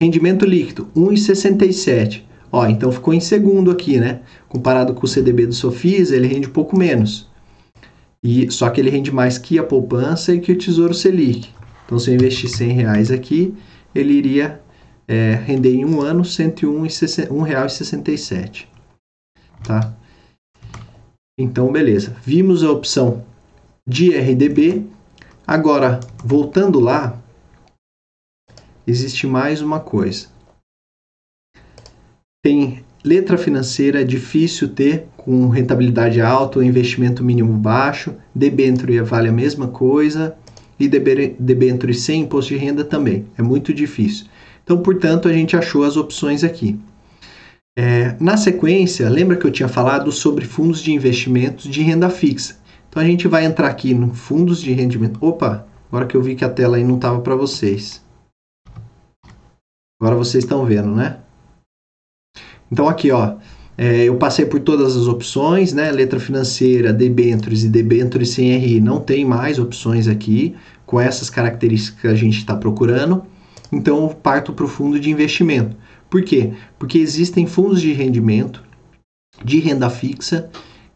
[0.00, 2.27] Rendimento líquido 1,67.
[2.50, 4.22] Ó, então ficou em segundo aqui, né?
[4.48, 7.28] Comparado com o CDB do Sofis, ele rende um pouco menos.
[8.22, 11.50] E só que ele rende mais que a poupança e que o Tesouro Selic.
[11.84, 13.54] Então, se eu investir 100 reais aqui,
[13.94, 14.62] ele iria
[15.06, 18.66] é, render em um ano R$ 101,67.
[19.64, 19.94] Tá?
[21.38, 22.16] Então, beleza.
[22.22, 23.22] Vimos a opção
[23.86, 24.86] de RDB.
[25.46, 27.18] Agora, voltando lá,
[28.86, 30.28] existe mais uma coisa.
[32.42, 38.14] Tem letra financeira difícil ter, com rentabilidade alta investimento mínimo baixo.
[38.34, 40.36] Debênture vale a mesma coisa.
[40.78, 43.26] E debênture sem imposto de renda também.
[43.36, 44.26] É muito difícil.
[44.62, 46.78] Então, portanto, a gente achou as opções aqui.
[47.76, 52.58] É, na sequência, lembra que eu tinha falado sobre fundos de investimentos de renda fixa.
[52.88, 55.24] Então a gente vai entrar aqui no fundos de rendimento.
[55.24, 58.02] Opa, agora que eu vi que a tela aí não estava para vocês.
[60.00, 61.20] Agora vocês estão vendo, né?
[62.70, 63.34] Então aqui, ó,
[63.76, 65.90] é, eu passei por todas as opções, né?
[65.92, 68.80] Letra financeira, debêntures e debêntures sem RI.
[68.80, 73.22] Não tem mais opções aqui com essas características que a gente está procurando.
[73.70, 75.76] então eu parto para o fundo de investimento.
[76.10, 76.52] Por quê?
[76.78, 78.64] Porque existem fundos de rendimento,
[79.44, 80.50] de renda fixa,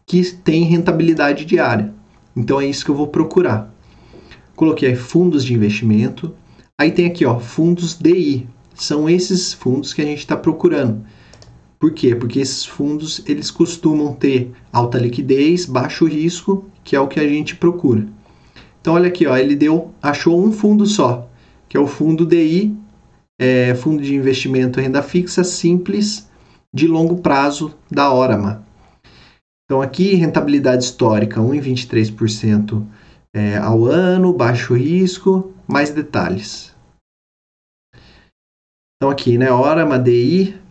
[0.05, 1.93] que têm rentabilidade diária.
[2.35, 3.73] Então é isso que eu vou procurar.
[4.55, 6.33] Coloquei fundos de investimento.
[6.79, 8.47] Aí tem aqui, ó, fundos DI.
[8.73, 11.05] São esses fundos que a gente está procurando.
[11.83, 12.15] Por quê?
[12.15, 17.27] Porque esses fundos eles costumam ter alta liquidez, baixo risco, que é o que a
[17.27, 18.07] gente procura.
[18.79, 21.29] Então olha aqui, ó, ele deu, achou um fundo só,
[21.67, 22.73] que é o fundo DI,
[23.37, 26.31] é, fundo de investimento renda fixa simples
[26.73, 28.65] de longo prazo da Orama.
[29.65, 32.81] Então aqui rentabilidade histórica 1,23%
[33.35, 36.73] é, ao ano, baixo risco, mais detalhes.
[38.95, 40.62] Então aqui, né, Orama DI,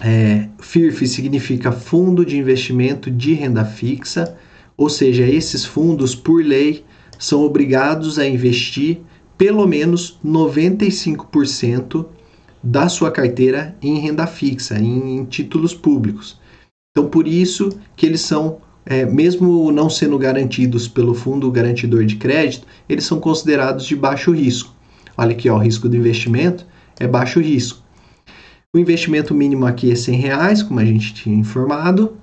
[0.00, 4.36] é, FIRF significa Fundo de Investimento de Renda Fixa,
[4.76, 6.84] ou seja, esses fundos, por lei,
[7.18, 9.00] são obrigados a investir
[9.38, 12.06] pelo menos 95%
[12.62, 16.38] da sua carteira em renda fixa, em, em, títulos públicos.
[16.90, 22.16] Então, por isso que eles são, é, mesmo não sendo garantidos pelo fundo garantidor de
[22.16, 24.74] crédito, eles são considerados de baixo risco.
[25.16, 26.66] Olha aqui, ó, o risco do investimento
[26.98, 27.85] é baixo risco.
[28.76, 32.18] O investimento mínimo aqui é 100 reais, como a gente tinha informado.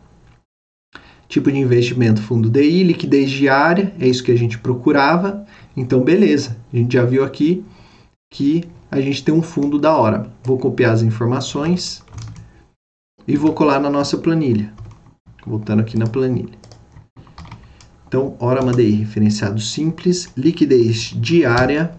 [1.28, 5.48] Tipo de investimento fundo DI, liquidez diária, é isso que a gente procurava.
[5.76, 7.66] Então, beleza, a gente já viu aqui
[8.32, 10.32] que a gente tem um fundo da hora.
[10.44, 12.04] Vou copiar as informações
[13.28, 14.72] e vou colar na nossa planilha.
[15.48, 16.54] Voltando aqui na planilha.
[18.08, 21.96] Então, hora DI referenciado simples, liquidez diária,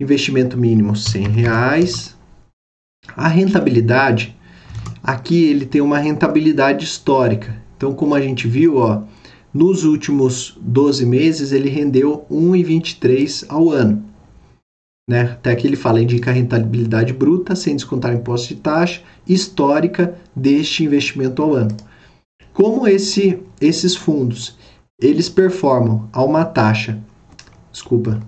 [0.00, 2.16] investimento mínimo 100 reais.
[3.16, 4.36] A rentabilidade
[5.04, 7.54] Aqui ele tem uma rentabilidade histórica.
[7.76, 9.02] Então, como a gente viu, ó,
[9.52, 14.02] nos últimos 12 meses ele rendeu 1,23 ao ano.
[15.06, 15.20] Né?
[15.32, 20.82] Até aqui ele fala, indica a rentabilidade bruta, sem descontar imposto de taxa, histórica deste
[20.82, 21.76] investimento ao ano.
[22.54, 24.56] Como esse, esses fundos,
[24.98, 26.98] eles performam a uma taxa,
[27.70, 28.22] desculpa,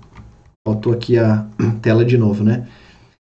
[0.67, 1.47] faltou aqui a
[1.81, 2.67] tela de novo, né?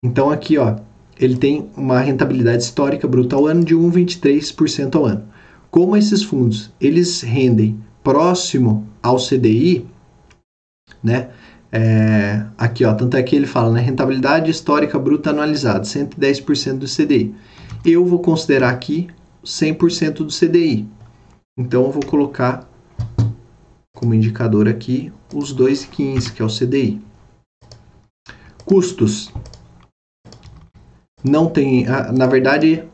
[0.03, 0.77] Então aqui, ó,
[1.21, 5.25] ele tem uma rentabilidade histórica bruta ao ano de 1,23% ao ano.
[5.71, 9.87] Como esses fundos eles rendem próximo ao CDI,
[11.05, 11.29] né?
[11.71, 13.81] É, aqui, ó, tanto é que ele fala, né?
[13.83, 17.35] Rentabilidade histórica bruta anualizada, 110% do CDI.
[17.85, 19.09] Eu vou considerar aqui
[19.45, 20.89] 100% do CDI.
[21.59, 22.67] Então, eu vou colocar
[23.95, 27.03] como indicador aqui os 2,15, que é o CDI.
[28.69, 29.33] Custos
[31.25, 31.87] não tem.
[32.15, 32.85] Na verdade,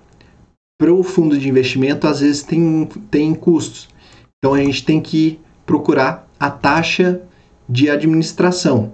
[0.79, 3.89] para o fundo de investimento, às vezes tem, tem custos.
[4.39, 7.23] Então a gente tem que procurar a taxa
[7.69, 8.93] de administração.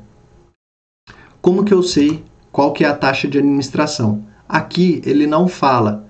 [1.42, 4.24] Como que eu sei qual que é a taxa de administração?
[4.48, 6.08] Aqui ele não fala.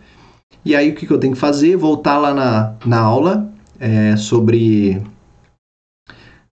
[0.64, 1.76] E aí o que, que eu tenho que fazer?
[1.76, 5.02] Voltar lá na, na aula é, sobre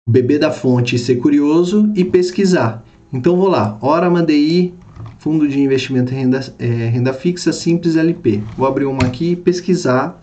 [0.08, 2.85] beber da fonte e ser curioso e pesquisar.
[3.12, 4.74] Então vou lá, hora mandei
[5.26, 8.38] Fundo de investimento em renda, é, renda fixa simples LP.
[8.56, 10.22] Vou abrir uma aqui e pesquisar.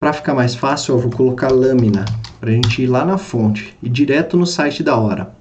[0.00, 2.04] Para ficar mais fácil, eu vou colocar lâmina
[2.40, 5.32] para a gente ir lá na fonte e direto no site da hora.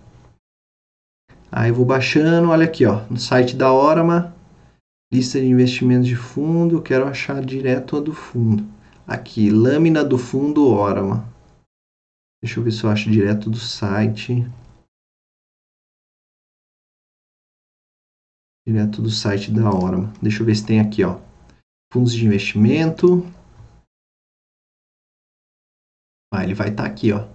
[1.52, 4.36] Aí eu vou baixando, olha aqui, ó, no site da Orama,
[5.12, 8.64] lista de investimentos de fundo, quero achar direto a do fundo.
[9.08, 11.28] Aqui, lâmina do fundo Orama.
[12.44, 14.46] Deixa eu ver se eu acho direto do site.
[18.68, 20.12] Direto do site da Orama.
[20.22, 21.20] Deixa eu ver se tem aqui, ó.
[21.94, 23.24] Fundos de investimento.
[26.34, 27.28] Ah, ele vai estar tá aqui, ó.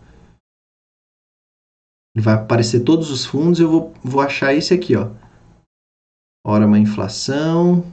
[2.14, 5.10] Ele vai aparecer todos os fundos, eu vou, vou achar esse aqui, ó.
[6.44, 7.84] Orama Inflação.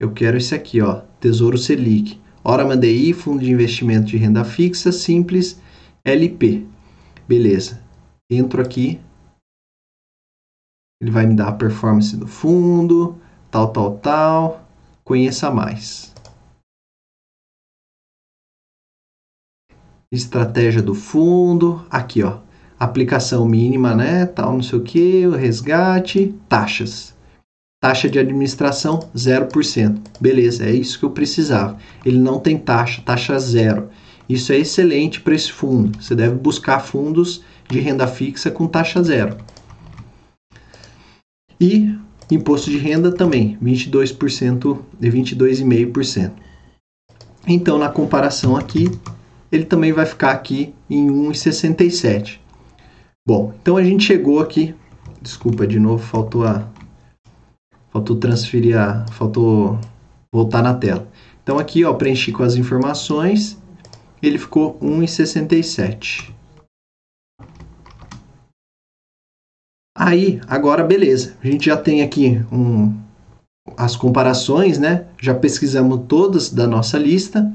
[0.00, 1.02] Eu quero esse aqui, ó.
[1.20, 2.20] Tesouro Selic.
[2.42, 5.60] Orama DI, Fundo de Investimento de Renda Fixa, Simples,
[6.04, 6.66] LP.
[7.28, 7.80] Beleza.
[8.30, 8.98] Entro aqui,
[11.00, 13.16] ele vai me dar a performance do fundo,
[13.50, 14.68] tal, tal, tal.
[15.02, 16.14] Conheça mais.
[20.12, 22.40] Estratégia do fundo, aqui ó,
[22.78, 27.14] aplicação mínima, né, tal, não sei o que, o resgate, taxas.
[27.82, 30.00] Taxa de administração 0%.
[30.20, 31.78] Beleza, é isso que eu precisava.
[32.04, 33.88] Ele não tem taxa, taxa zero.
[34.28, 36.00] Isso é excelente para esse fundo.
[36.00, 39.38] Você deve buscar fundos de renda fixa com taxa zero.
[41.60, 41.94] E
[42.30, 46.32] imposto de renda também, 22% e 22,5%.
[47.46, 48.90] Então, na comparação aqui,
[49.50, 52.38] ele também vai ficar aqui em 1,67.
[53.26, 54.74] Bom, então a gente chegou aqui.
[55.20, 56.66] Desculpa, de novo, faltou a.
[57.92, 59.04] Faltou transferir a.
[59.12, 59.78] Faltou
[60.32, 61.08] voltar na tela.
[61.42, 63.60] Então aqui, ó, preenchi com as informações.
[64.22, 66.29] Ele ficou 1,67.
[70.02, 71.34] Aí, agora beleza.
[71.44, 72.90] A gente já tem aqui um,
[73.76, 75.04] as comparações, né?
[75.20, 77.52] Já pesquisamos todas da nossa lista.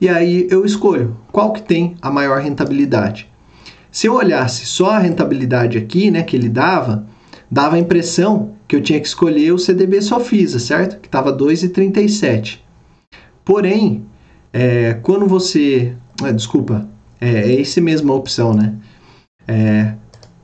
[0.00, 3.30] E aí eu escolho qual que tem a maior rentabilidade.
[3.90, 7.06] Se eu olhasse só a rentabilidade aqui, né, que ele dava,
[7.50, 10.98] dava a impressão que eu tinha que escolher o CDB Sofisa, certo?
[10.98, 12.60] Que estava 2,37.
[13.44, 14.06] Porém,
[14.50, 15.94] é, quando você...
[16.22, 16.88] Ah, desculpa,
[17.20, 18.76] é, é essa mesma opção, né?
[19.46, 19.94] É,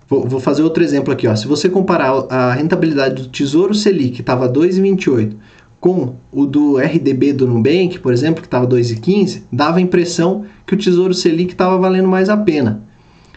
[0.09, 1.29] Vou, vou, fazer outro exemplo aqui.
[1.29, 1.37] Ó.
[1.37, 5.37] Se você comparar a rentabilidade do Tesouro Selic, que estava 2,28,
[5.79, 10.75] com o do RDB do Nubank, por exemplo, que estava 2,15, dava a impressão que
[10.75, 12.83] o Tesouro Selic estava valendo mais a pena.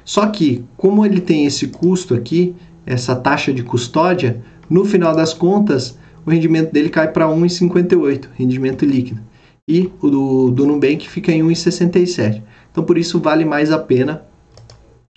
[0.05, 2.55] Só que, como ele tem esse custo aqui,
[2.86, 8.86] essa taxa de custódia, no final das contas, o rendimento dele cai para 1,58, rendimento
[8.86, 9.19] líquido.
[9.67, 12.41] E o do, do Nubank fica em 1,67.
[12.72, 14.24] Então, por isso, vale mais a pena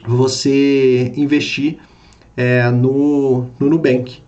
[0.06, 1.78] você investir
[2.36, 4.22] é, no, no Nubank.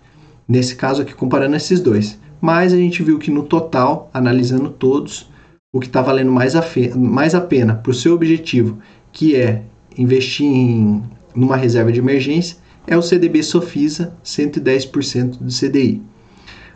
[0.47, 2.19] Nesse caso aqui, comparando esses dois.
[2.39, 5.29] Mas a gente viu que no total, analisando todos,
[5.73, 8.77] o que está valendo mais a, fe, mais a pena para o seu objetivo,
[9.11, 9.63] que é
[9.97, 11.03] investir em
[11.37, 12.57] numa reserva de emergência,
[12.87, 16.01] é o CDB Sofisa, 110% do CDI.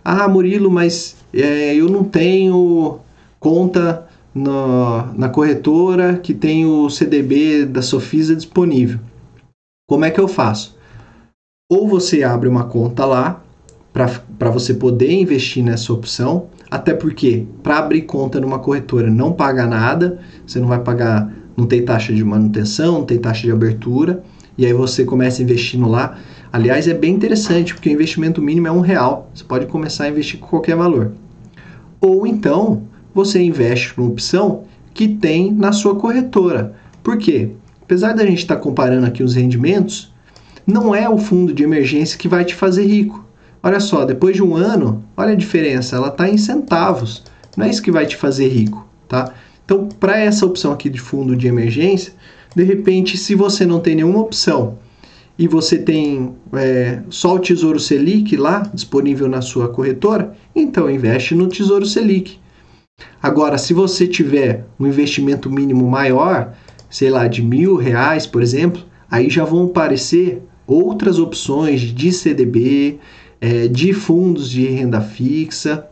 [0.05, 2.99] Ah, Murilo, mas é, eu não tenho
[3.39, 8.99] conta na, na corretora que tem o CDB da Sofisa disponível.
[9.87, 10.77] Como é que eu faço?
[11.69, 13.41] Ou você abre uma conta lá
[13.93, 19.67] para você poder investir nessa opção, até porque para abrir conta numa corretora não paga
[19.67, 24.23] nada, você não vai pagar, não tem taxa de manutenção, não tem taxa de abertura,
[24.57, 26.17] e aí você começa investindo lá.
[26.53, 29.29] Aliás, é bem interessante, porque o investimento mínimo é um real.
[29.33, 31.11] Você pode começar a investir com qualquer valor.
[31.99, 36.75] Ou então, você investe numa opção que tem na sua corretora.
[37.03, 37.51] Por quê?
[37.81, 40.13] Apesar da gente estar tá comparando aqui os rendimentos,
[40.65, 43.25] não é o fundo de emergência que vai te fazer rico.
[43.63, 47.23] Olha só, depois de um ano, olha a diferença, ela está em centavos.
[47.55, 49.33] Não é isso que vai te fazer rico, tá?
[49.63, 52.13] Então, para essa opção aqui de fundo de emergência,
[52.55, 54.79] de repente, se você não tem nenhuma opção
[55.37, 61.35] e você tem é, só o Tesouro Selic lá disponível na sua corretora, então investe
[61.35, 62.40] no Tesouro Selic.
[63.21, 66.53] Agora, se você tiver um investimento mínimo maior,
[66.89, 72.99] sei lá, de mil reais, por exemplo, aí já vão aparecer outras opções de CDB,
[73.39, 75.87] é, de fundos de renda fixa.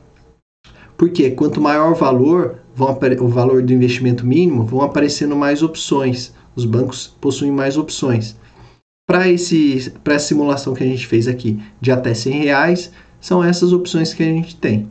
[0.98, 6.34] Porque quanto maior o valor, vão o valor do investimento mínimo, vão aparecendo mais opções.
[6.56, 8.38] Os bancos possuem mais opções.
[9.08, 14.14] Para essa simulação que a gente fez aqui de até 100 reais, são essas opções
[14.14, 14.88] que a gente tem.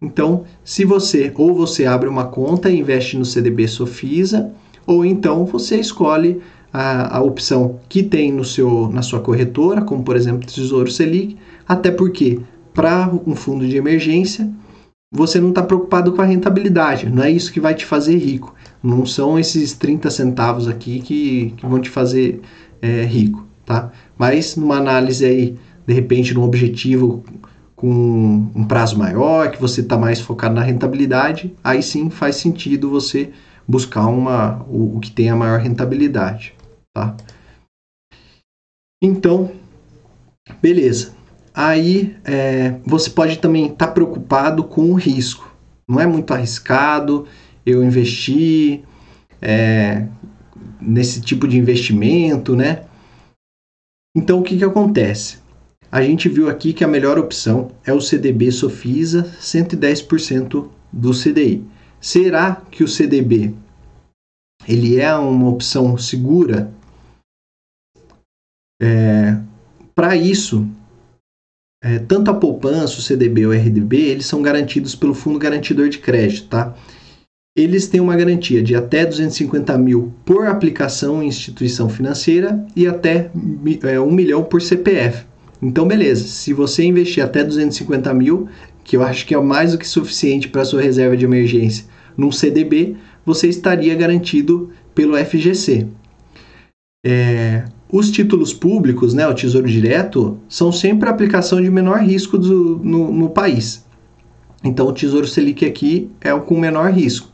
[0.00, 4.52] Então, se você ou você abre uma conta e investe no CDB Sofisa,
[4.86, 6.40] ou então você escolhe
[6.72, 11.36] a, a opção que tem no seu, na sua corretora, como por exemplo Tesouro Selic,
[11.66, 12.40] até porque
[12.74, 14.50] para um fundo de emergência
[15.10, 18.54] você não está preocupado com a rentabilidade, não é isso que vai te fazer rico.
[18.82, 22.40] Não são esses 30 centavos aqui que, que vão te fazer
[22.82, 23.90] é, rico, tá?
[24.18, 27.24] Mas numa análise aí, de repente, num objetivo
[27.76, 32.88] com um prazo maior, que você está mais focado na rentabilidade, aí sim faz sentido
[32.88, 33.30] você
[33.68, 36.54] buscar uma, o, o que tem a maior rentabilidade.
[36.94, 37.14] Tá?
[39.02, 39.52] Então,
[40.62, 41.14] beleza.
[41.54, 45.54] Aí é, você pode também estar tá preocupado com o risco.
[45.88, 47.26] Não é muito arriscado
[47.64, 48.82] eu investir
[49.40, 50.06] é,
[50.80, 52.84] nesse tipo de investimento, né?
[54.16, 55.38] Então o que, que acontece?
[55.90, 61.64] A gente viu aqui que a melhor opção é o CDB Sofisa 110% do CDI.
[62.00, 63.54] Será que o CDB
[64.66, 66.72] ele é uma opção segura?
[68.82, 69.38] É,
[69.94, 70.68] Para isso,
[71.82, 75.88] é, tanto a poupança, o CDB ou o RDB, eles são garantidos pelo Fundo Garantidor
[75.88, 76.74] de Crédito, tá?
[77.56, 83.30] Eles têm uma garantia de até 250 mil por aplicação em instituição financeira e até
[83.84, 85.24] é, 1 milhão por CPF.
[85.62, 88.48] Então, beleza, se você investir até 250 mil,
[88.84, 91.86] que eu acho que é mais do que suficiente para sua reserva de emergência,
[92.16, 95.86] num CDB, você estaria garantido pelo FGC.
[97.04, 102.36] É, os títulos públicos, né, o Tesouro Direto, são sempre a aplicação de menor risco
[102.36, 103.84] do, no, no país.
[104.62, 107.30] Então, o Tesouro Selic aqui é o com menor risco.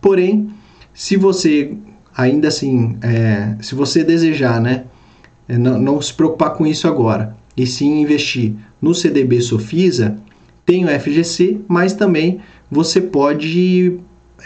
[0.00, 0.48] Porém,
[0.92, 1.76] se você
[2.14, 4.84] ainda assim, é, se você desejar, né,
[5.48, 10.16] não, não, se preocupar com isso agora, e sim investir no CDB Sofisa,
[10.64, 12.40] tem o FGC, mas também
[12.70, 13.98] você pode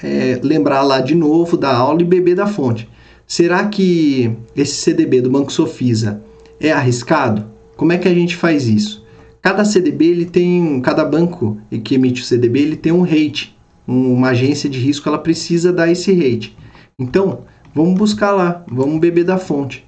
[0.03, 2.89] é, lembrar lá de novo da aula e beber da fonte.
[3.27, 6.23] Será que esse CDB do Banco Sofisa
[6.61, 7.47] é arriscado?
[7.77, 9.05] Como é que a gente faz isso?
[9.43, 14.31] Cada CDB ele tem, cada banco que emite o CDB ele tem um rate, uma
[14.31, 16.57] agência de risco ela precisa dar esse rate.
[16.99, 17.41] Então
[17.75, 19.86] vamos buscar lá, vamos beber da fonte.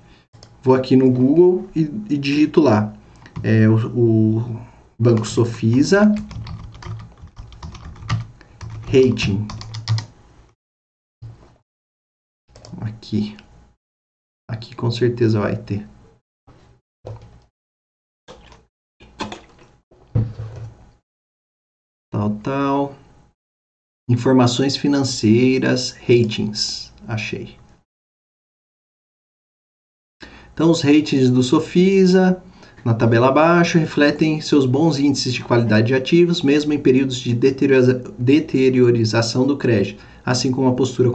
[0.63, 2.95] Vou aqui no Google e, e digito lá
[3.43, 4.67] é, o, o
[4.99, 6.13] Banco Sofisa
[8.87, 9.47] rating.
[12.81, 13.37] Aqui.
[14.51, 15.87] Aqui com certeza vai ter.
[22.11, 22.95] Tal, tal.
[24.09, 26.93] Informações financeiras, ratings.
[27.07, 27.58] Achei.
[30.59, 32.43] Então, os ratings do Sofisa,
[32.85, 37.33] na tabela abaixo, refletem seus bons índices de qualidade de ativos, mesmo em períodos de
[37.33, 41.13] deteriorização do crédito, assim como a postura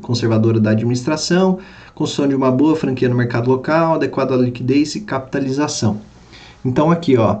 [0.00, 1.58] conservadora da administração,
[1.96, 6.00] construção de uma boa franquia no mercado local, adequada liquidez e capitalização.
[6.64, 7.40] Então, aqui, ó,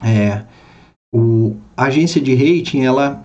[0.00, 0.44] é,
[1.12, 3.24] o, a agência de rating, ela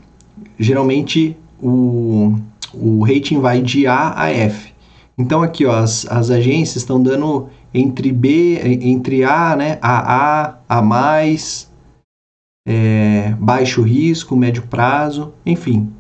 [0.57, 2.34] geralmente o,
[2.74, 4.72] o rating vai de A a F.
[5.18, 10.82] Então aqui ó, as, as agências estão dando entre B, entre A, né, AA, A
[10.82, 11.72] mais,
[12.68, 15.91] é, baixo risco, médio prazo, enfim,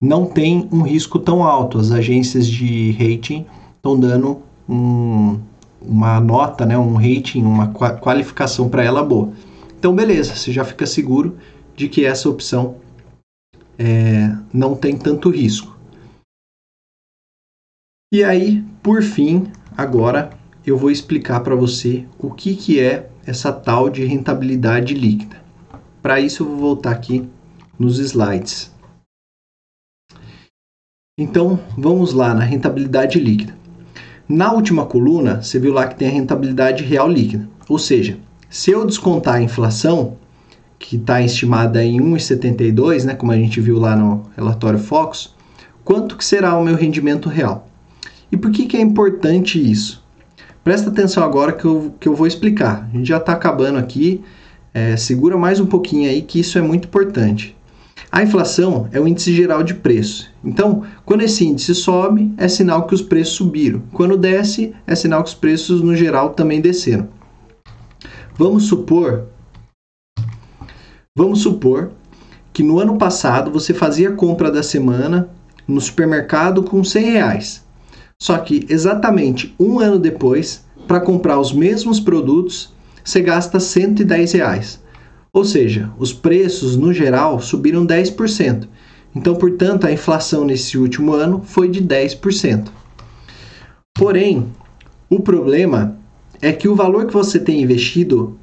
[0.00, 1.78] não tem um risco tão alto.
[1.78, 3.46] As agências de rating
[3.76, 5.38] estão dando um,
[5.80, 9.30] uma nota, né, um rating, uma qualificação para ela boa.
[9.78, 11.36] Então, beleza, você já fica seguro
[11.76, 12.76] de que essa opção
[13.78, 15.77] é, não tem tanto risco.
[18.10, 20.30] E aí, por fim, agora
[20.66, 25.36] eu vou explicar para você o que, que é essa tal de rentabilidade líquida.
[26.00, 27.28] Para isso, eu vou voltar aqui
[27.78, 28.72] nos slides.
[31.20, 33.54] Então, vamos lá na rentabilidade líquida.
[34.26, 37.46] Na última coluna, você viu lá que tem a rentabilidade real líquida.
[37.68, 40.16] Ou seja, se eu descontar a inflação,
[40.78, 45.36] que está estimada em 1,72, né, como a gente viu lá no relatório Focus,
[45.84, 47.67] quanto que será o meu rendimento real?
[48.30, 50.04] E por que, que é importante isso?
[50.62, 52.88] Presta atenção agora que eu, que eu vou explicar.
[52.92, 54.22] A gente já está acabando aqui,
[54.74, 57.56] é, segura mais um pouquinho aí que isso é muito importante.
[58.10, 60.30] A inflação é o índice geral de preço.
[60.44, 63.82] Então, quando esse índice sobe, é sinal que os preços subiram.
[63.92, 67.08] Quando desce, é sinal que os preços no geral também desceram.
[68.36, 69.26] Vamos supor
[71.18, 71.90] Vamos supor
[72.52, 75.28] que no ano passado você fazia compra da semana
[75.66, 77.67] no supermercado com 100 reais.
[78.20, 82.72] Só que exatamente um ano depois, para comprar os mesmos produtos,
[83.04, 84.82] você gasta 110 reais.
[85.32, 88.66] Ou seja, os preços no geral subiram 10%.
[89.14, 92.68] Então, portanto, a inflação nesse último ano foi de 10%.
[93.94, 94.46] Porém,
[95.08, 95.96] o problema
[96.42, 98.36] é que o valor que você tem investido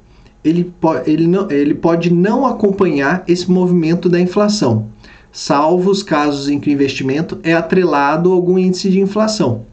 [0.48, 0.72] ele,
[1.06, 4.88] ele, não, ele pode não acompanhar esse movimento da inflação,
[5.36, 9.66] salvo os casos em que o investimento é atrelado a algum índice de inflação.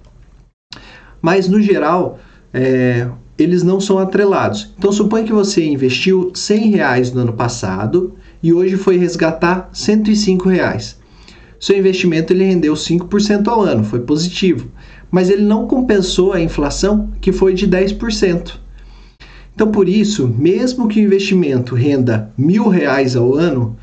[1.21, 2.19] Mas, no geral,
[2.53, 3.07] é,
[3.37, 4.73] eles não são atrelados.
[4.77, 10.49] Então, suponha que você investiu 100 reais no ano passado e hoje foi resgatar 105
[10.49, 10.99] reais.
[11.57, 14.67] Seu investimento ele rendeu 5% ao ano, foi positivo,
[15.09, 18.57] mas ele não compensou a inflação, que foi de 10%.
[19.55, 23.77] Então, por isso, mesmo que o investimento renda mil reais ao ano,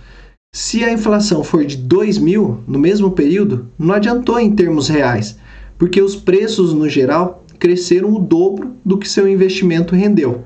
[0.52, 5.38] se a inflação for de dois mil no mesmo período, não adiantou em termos reais,
[5.78, 10.44] porque os preços no geral cresceram o dobro do que seu investimento rendeu.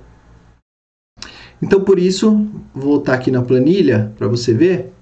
[1.63, 4.93] Então, por isso, vou voltar aqui na planilha para você ver.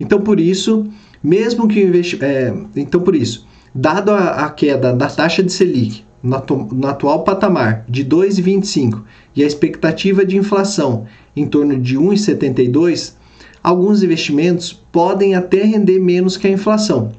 [0.00, 0.88] Então, por isso,
[1.22, 2.24] mesmo que o investimento.
[2.24, 7.84] É, então, por isso, dado a, a queda da taxa de Selic no atual patamar
[7.88, 9.04] de 2,25
[9.34, 11.06] e a expectativa de inflação
[11.36, 13.14] em torno de 1,72,
[13.62, 17.12] alguns investimentos podem até render menos que a inflação.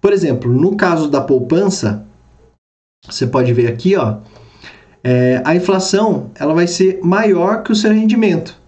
[0.00, 2.04] Por exemplo, no caso da poupança,
[3.08, 4.18] você pode ver aqui, ó,
[5.02, 8.58] é, a inflação ela vai ser maior que o seu rendimento.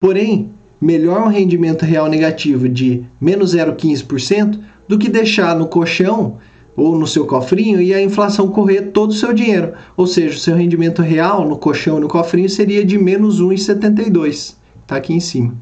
[0.00, 6.38] Porém, melhor um rendimento real negativo de menos 0,15% do que deixar no colchão
[6.76, 9.74] ou no seu cofrinho e a inflação correr todo o seu dinheiro.
[9.96, 14.56] Ou seja, o seu rendimento real no colchão no cofrinho seria de menos 1,72.
[14.82, 15.54] Está aqui em cima.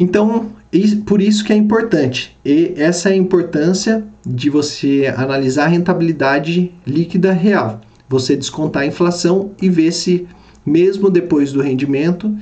[0.00, 0.50] Então,
[1.06, 2.36] por isso que é importante.
[2.44, 7.80] E essa é a importância de você analisar a rentabilidade líquida real.
[8.08, 10.26] Você descontar a inflação e ver se,
[10.66, 12.36] mesmo depois do rendimento,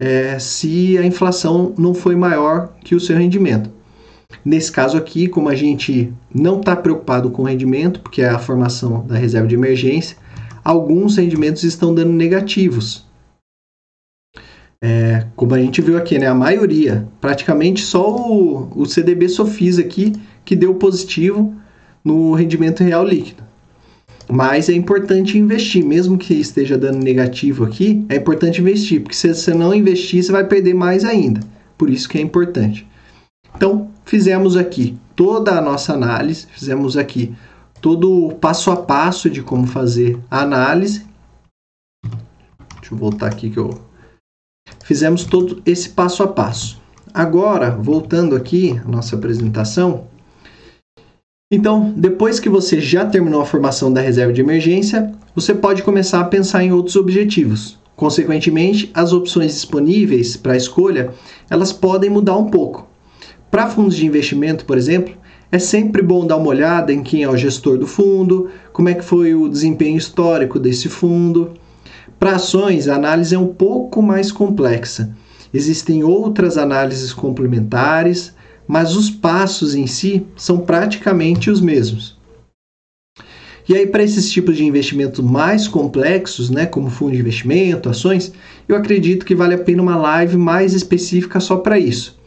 [0.00, 3.70] é, se a inflação não foi maior que o seu rendimento.
[4.44, 9.04] Nesse caso aqui, como a gente não está preocupado com rendimento, porque é a formação
[9.06, 10.16] da reserva de emergência,
[10.64, 13.06] alguns rendimentos estão dando negativos.
[14.84, 19.78] É, como a gente viu aqui, né, a maioria, praticamente só o, o CDB Sofis
[19.78, 20.12] aqui
[20.44, 21.54] que deu positivo
[22.04, 23.44] no rendimento real líquido.
[24.28, 29.32] Mas é importante investir, mesmo que esteja dando negativo aqui, é importante investir, porque se
[29.32, 31.40] você não investir, você vai perder mais ainda.
[31.76, 32.86] Por isso que é importante.
[33.54, 37.34] Então, fizemos aqui toda a nossa análise, fizemos aqui
[37.80, 41.06] todo o passo a passo de como fazer a análise.
[42.78, 43.70] Deixa eu voltar aqui que eu
[44.84, 46.78] fizemos todo esse passo a passo.
[47.14, 50.06] Agora, voltando aqui a nossa apresentação,
[51.50, 56.20] então, depois que você já terminou a formação da reserva de emergência, você pode começar
[56.20, 57.78] a pensar em outros objetivos.
[57.96, 61.14] Consequentemente, as opções disponíveis para escolha,
[61.48, 62.91] elas podem mudar um pouco.
[63.52, 65.14] Para fundos de investimento, por exemplo,
[65.50, 68.94] é sempre bom dar uma olhada em quem é o gestor do fundo, como é
[68.94, 71.52] que foi o desempenho histórico desse fundo.
[72.18, 75.14] Para ações, a análise é um pouco mais complexa.
[75.52, 78.34] Existem outras análises complementares,
[78.66, 82.18] mas os passos em si são praticamente os mesmos.
[83.68, 88.32] E aí, para esses tipos de investimento mais complexos, né, como fundo de investimento, ações,
[88.66, 92.21] eu acredito que vale a pena uma live mais específica só para isso.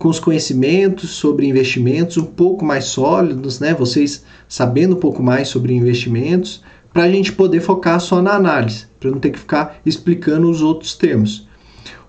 [0.00, 5.48] Com os conhecimentos sobre investimentos um pouco mais sólidos, né, vocês sabendo um pouco mais
[5.48, 9.78] sobre investimentos, para a gente poder focar só na análise, para não ter que ficar
[9.84, 11.46] explicando os outros termos.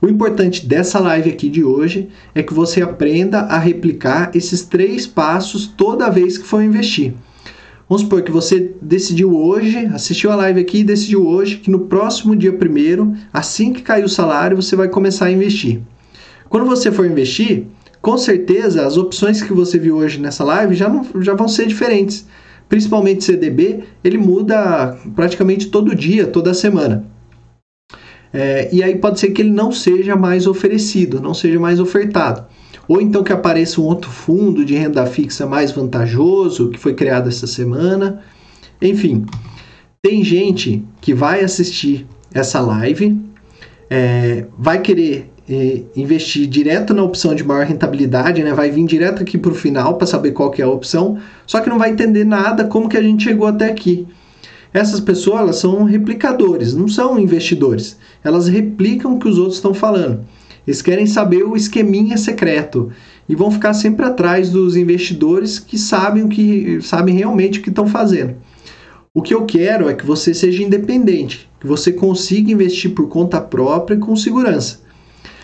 [0.02, 5.06] O importante dessa live aqui de hoje é que você aprenda a replicar esses três
[5.06, 7.14] passos toda vez que for investir.
[7.90, 11.80] Vamos supor que você decidiu hoje, assistiu a live aqui e decidiu hoje que no
[11.80, 15.82] próximo dia primeiro, assim que cair o salário, você vai começar a investir.
[16.48, 17.68] Quando você for investir,
[18.02, 21.68] com certeza as opções que você viu hoje nessa live já, não, já vão ser
[21.68, 22.26] diferentes.
[22.68, 27.06] Principalmente CDB, ele muda praticamente todo dia, toda semana.
[28.34, 32.46] É, e aí pode ser que ele não seja mais oferecido, não seja mais ofertado.
[32.88, 37.28] Ou então que apareça um outro fundo de renda fixa mais vantajoso que foi criado
[37.28, 38.22] essa semana.
[38.82, 39.26] Enfim,
[40.02, 43.20] tem gente que vai assistir essa live,
[43.90, 45.31] é, vai querer
[45.96, 48.54] investir direto na opção de maior rentabilidade, né?
[48.54, 51.60] vai vir direto aqui para o final para saber qual que é a opção, só
[51.60, 54.08] que não vai entender nada como que a gente chegou até aqui.
[54.74, 57.98] Essas pessoas elas são replicadores, não são investidores.
[58.24, 60.22] Elas replicam o que os outros estão falando.
[60.66, 62.92] Eles querem saber o esqueminha secreto
[63.28, 67.70] e vão ficar sempre atrás dos investidores que sabem o que sabem realmente o que
[67.70, 68.36] estão fazendo.
[69.14, 73.42] O que eu quero é que você seja independente, que você consiga investir por conta
[73.42, 74.81] própria com segurança.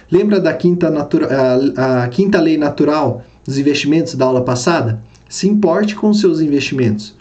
[0.10, 1.28] Lembra da quinta, natura,
[1.76, 5.04] a, a quinta lei natural dos investimentos da aula passada?
[5.28, 7.18] Se importe com os seus investimentos.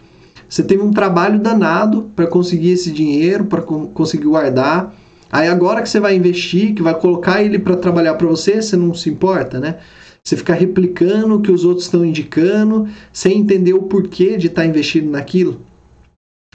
[0.47, 4.95] Você teve um trabalho danado para conseguir esse dinheiro, para conseguir guardar.
[5.29, 8.77] Aí agora que você vai investir, que vai colocar ele para trabalhar para você, você
[8.77, 9.77] não se importa, né?
[10.23, 14.61] Você fica replicando o que os outros estão indicando, sem entender o porquê de estar
[14.61, 15.61] tá investindo naquilo.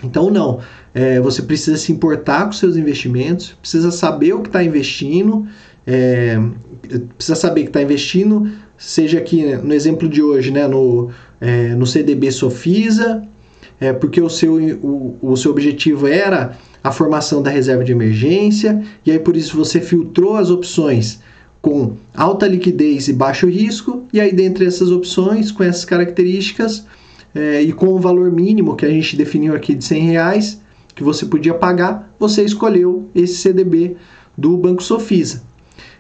[0.03, 0.61] Então, não.
[0.95, 5.47] É, você precisa se importar com seus investimentos, precisa saber o que está investindo,
[5.87, 6.41] é,
[7.17, 11.11] precisa saber que está investindo, seja aqui no exemplo de hoje, né, no,
[11.41, 13.23] é, no CDB Sofisa,
[13.81, 18.83] é, porque o seu, o, o seu objetivo era a formação da reserva de emergência,
[19.05, 21.21] e aí por isso você filtrou as opções
[21.61, 26.85] com alta liquidez e baixo risco, e aí dentre essas opções, com essas características
[27.35, 30.61] é, e com o valor mínimo que a gente definiu aqui de 100 reais,
[30.95, 33.97] que você podia pagar, você escolheu esse CDB
[34.37, 35.43] do Banco Sofisa.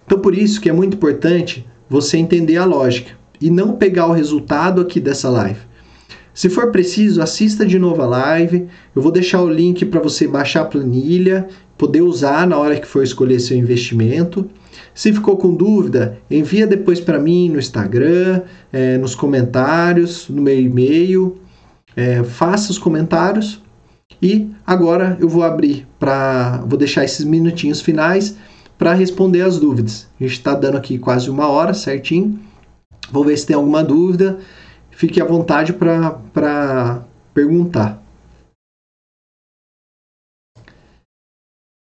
[0.04, 4.12] Então por isso que é muito importante você entender a lógica e não pegar o
[4.12, 5.60] resultado aqui dessa live.
[6.34, 8.66] Se for preciso, assista de novo a live.
[8.96, 11.46] Eu vou deixar o link para você baixar a planilha,
[11.76, 14.48] poder usar na hora que for escolher seu investimento.
[14.94, 18.42] Se ficou com dúvida, envia depois para mim no Instagram,
[18.72, 21.38] é, nos comentários, no meu e-mail.
[21.94, 23.62] É, faça os comentários.
[24.20, 26.62] E agora eu vou abrir para.
[26.66, 28.36] Vou deixar esses minutinhos finais
[28.82, 30.08] para responder as dúvidas.
[30.18, 32.36] A gente está dando aqui quase uma hora certinho.
[33.12, 34.40] Vou ver se tem alguma dúvida
[35.02, 37.04] fique à vontade para
[37.34, 38.00] perguntar.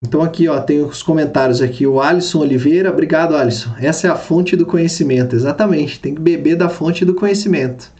[0.03, 3.73] Então aqui ó, tem os comentários aqui, o Alisson Oliveira, obrigado Alisson.
[3.79, 5.99] Essa é a fonte do conhecimento, exatamente.
[5.99, 7.91] Tem que beber da fonte do conhecimento.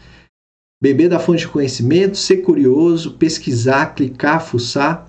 [0.82, 5.08] Beber da fonte do conhecimento, ser curioso, pesquisar, clicar, fuçar.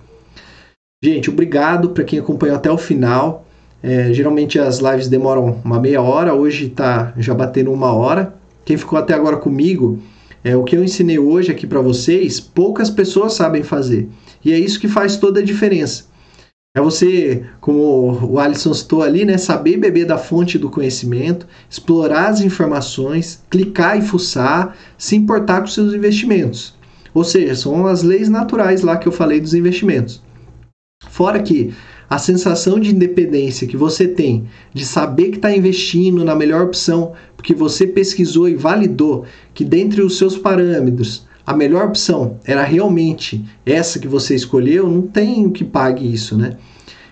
[1.04, 3.45] Gente, obrigado para quem acompanhou até o final.
[3.86, 8.34] É, geralmente as lives demoram uma meia hora, hoje está já batendo uma hora.
[8.64, 10.02] Quem ficou até agora comigo,
[10.42, 14.08] é, o que eu ensinei hoje aqui para vocês, poucas pessoas sabem fazer.
[14.44, 16.06] E é isso que faz toda a diferença.
[16.76, 22.30] É você, como o Alisson citou ali, né, saber beber da fonte do conhecimento, explorar
[22.30, 26.74] as informações, clicar e fuçar, se importar com seus investimentos.
[27.14, 30.20] Ou seja, são as leis naturais lá que eu falei dos investimentos.
[31.08, 31.72] Fora que
[32.08, 37.12] a sensação de independência que você tem de saber que está investindo na melhor opção,
[37.36, 43.44] porque você pesquisou e validou que dentre os seus parâmetros a melhor opção era realmente
[43.64, 46.56] essa que você escolheu, não tem o que pague isso, né?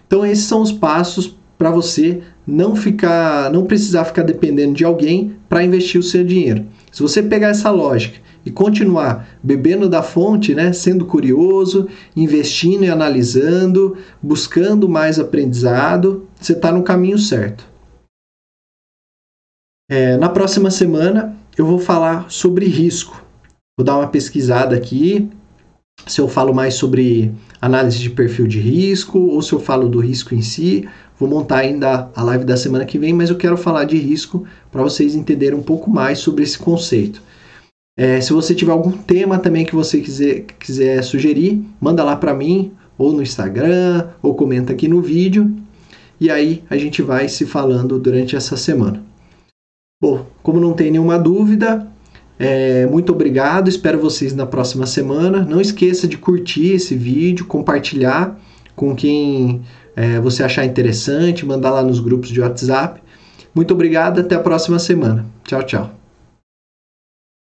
[0.06, 5.36] Então esses são os passos para você não ficar, não precisar ficar dependendo de alguém
[5.48, 6.66] para investir o seu dinheiro.
[6.90, 12.90] Se você pegar essa lógica e continuar bebendo da fonte, né, sendo curioso, investindo e
[12.90, 17.66] analisando, buscando mais aprendizado, você está no caminho certo.
[19.90, 23.22] É, na próxima semana eu vou falar sobre risco.
[23.78, 25.28] Vou dar uma pesquisada aqui,
[26.06, 30.00] se eu falo mais sobre análise de perfil de risco ou se eu falo do
[30.00, 30.88] risco em si.
[31.18, 34.44] Vou montar ainda a live da semana que vem, mas eu quero falar de risco
[34.70, 37.22] para vocês entenderem um pouco mais sobre esse conceito.
[37.96, 42.34] É, se você tiver algum tema também que você quiser, quiser sugerir, manda lá para
[42.34, 45.54] mim, ou no Instagram, ou comenta aqui no vídeo.
[46.20, 49.02] E aí a gente vai se falando durante essa semana.
[50.00, 51.88] Bom, como não tem nenhuma dúvida,
[52.38, 55.44] é, muito obrigado, espero vocês na próxima semana.
[55.44, 58.38] Não esqueça de curtir esse vídeo, compartilhar
[58.74, 59.62] com quem
[59.94, 63.00] é, você achar interessante, mandar lá nos grupos de WhatsApp.
[63.54, 65.24] Muito obrigado, até a próxima semana.
[65.44, 66.03] Tchau, tchau.